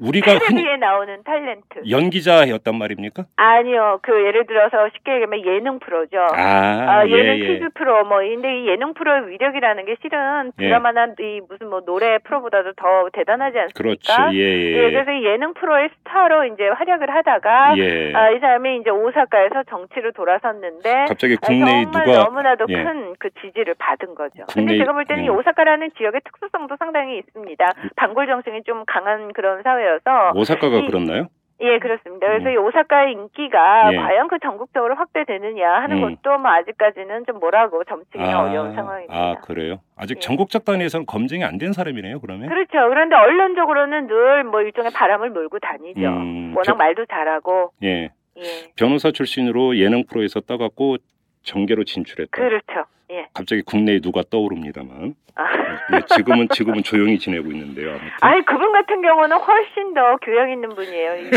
[0.00, 1.88] 우리가 텔레비에 나오는 탤런트.
[1.88, 3.24] 연기자였단 말입니까?
[3.36, 4.00] 아니요.
[4.02, 6.18] 그 예를 들어서 쉽게 얘기하면 예능 프로죠.
[6.34, 7.46] 아, 아, 예능 예, 예.
[7.46, 10.66] 퀴즈 프로 뭐 근데 이 예능 프로의 위력이라는 게 실은 예.
[10.66, 14.12] 드라마나 이 무슨 뭐 노래 프로보다도 더 대단하지 그렇죠.
[14.12, 14.34] 않습니까?
[14.34, 14.72] 예, 예.
[14.72, 18.12] 예, 그래서 이 예능 프로의 스타로 이제 활약을 하다가 예.
[18.12, 22.82] 아, 이 사람이 이제 오사카에서 정치로 돌아섰는데 갑자기 아, 국내에 정말 누가 너무나도 예.
[22.82, 24.42] 큰그 지지를 받은 거죠.
[24.46, 25.30] 국내에- 근데 제가 볼 때는 이 예.
[25.30, 27.72] 오사카라는 지역의 특수성도 상당히 있습니다.
[27.94, 31.28] 반골 정신이 좀 강한 그런 사 회여서 오사카가 이- 그렇나요?
[31.58, 32.26] 예, 그렇습니다.
[32.26, 32.52] 그래서 음.
[32.52, 33.96] 이 오사카의 인기가 예.
[33.96, 36.16] 과연 그 전국적으로 확대되느냐 하는 음.
[36.22, 39.14] 것도 뭐 아직까지는 좀 뭐라고 점치기는 어려운 상황입니다.
[39.16, 39.80] 아, 그래요?
[39.96, 40.20] 아직 예.
[40.20, 42.50] 전국적 단위에서는 검증이 안 된 사람이네요, 그러면?
[42.50, 42.72] 그렇죠.
[42.90, 46.00] 그런데 언론적으로는 늘 뭐 일종의 바람을 몰고 다니죠.
[46.06, 47.70] 음, 워낙 저- 말도 잘하고.
[47.84, 48.10] 예.
[48.36, 48.42] 예.
[48.76, 50.98] 변호사 출신으로 예능 프로에서 떠갖고
[51.42, 52.30] 정계로 진출했다.
[52.36, 52.84] 그렇죠.
[53.12, 53.28] 예.
[53.32, 55.14] 갑자기 국내에 누가 떠오릅니다만.
[55.36, 55.44] 아,
[55.92, 57.90] 예, 지금은 지금은 조용히 지내고 있는데요.
[57.90, 61.16] 아무튼 아니 그분 같은 경우는 훨씬 더 교양 있는 분이에요.
[61.16, 61.30] 이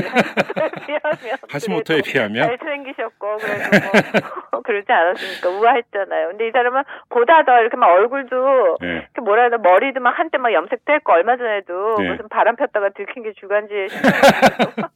[1.50, 3.70] 하시모토에 비하면 잘 생기셨고 그래도
[4.52, 5.50] 뭐 그러지 않았습니까?
[5.50, 6.30] 우아했잖아요.
[6.30, 8.88] 근데 이 사람은 보다 더 이렇게 막 얼굴도 예.
[8.88, 12.12] 이렇게 뭐라 해야 되나 머리도 막 한때 막 염색도 했고 얼마 전에도 네.
[12.12, 13.88] 무슨 바람 폈다가 들킨 게 주간지에
[14.80, 14.90] 뭐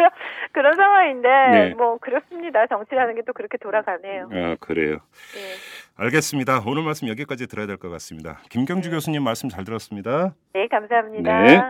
[0.00, 0.10] 그런
[0.52, 1.74] 그런 상황인데 네.
[1.74, 2.66] 뭐 그렇습니다.
[2.66, 4.28] 정치라는 게 또 그렇게 돌아가네요.
[4.32, 4.94] 아, 그래요.
[5.36, 5.54] 예.
[5.96, 6.62] 알겠습니다.
[6.66, 8.40] 오늘 말씀 여기까지 들어야 될 것 같습니다.
[8.48, 10.32] 김경주 교수님 말씀 잘 들었습니다.
[10.54, 11.42] 네, 감사합니다.
[11.42, 11.60] 네.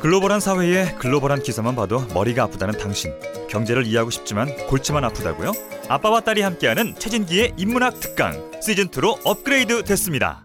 [0.00, 3.12] 글로벌한 사회에 글로벌한 기사만 봐도 머리가 아프다는 당신.
[3.50, 5.50] 경제를 이해하고 싶지만 골치만 아프다고요?
[5.88, 10.44] 아빠와 딸이 함께하는 최진기의 인문학 특강 시즌 2로 업그레이드 됐습니다.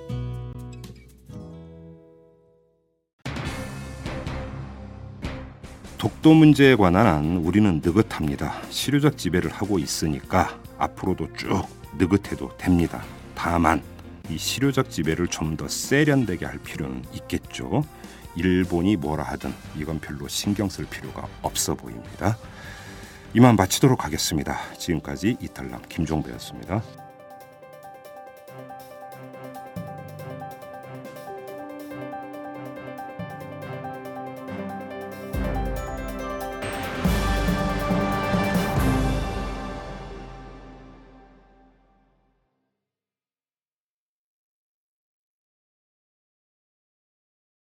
[6.01, 8.55] 독도 문제에 관한 한 우리는 느긋합니다.
[8.71, 11.67] 실효적 지배를 하고 있으니까 앞으로도 쭉
[11.99, 13.03] 느긋해도 됩니다.
[13.35, 13.83] 다만
[14.27, 17.83] 이 실효적 지배를 좀 더 세련되게 할 필요는 있겠죠.
[18.35, 22.35] 일본이 뭐라 하든 이건 별로 신경 쓸 필요가 없어 보입니다.
[23.35, 24.57] 이만 마치도록 하겠습니다.
[24.79, 26.81] 지금까지 이탈남 김종배였습니다.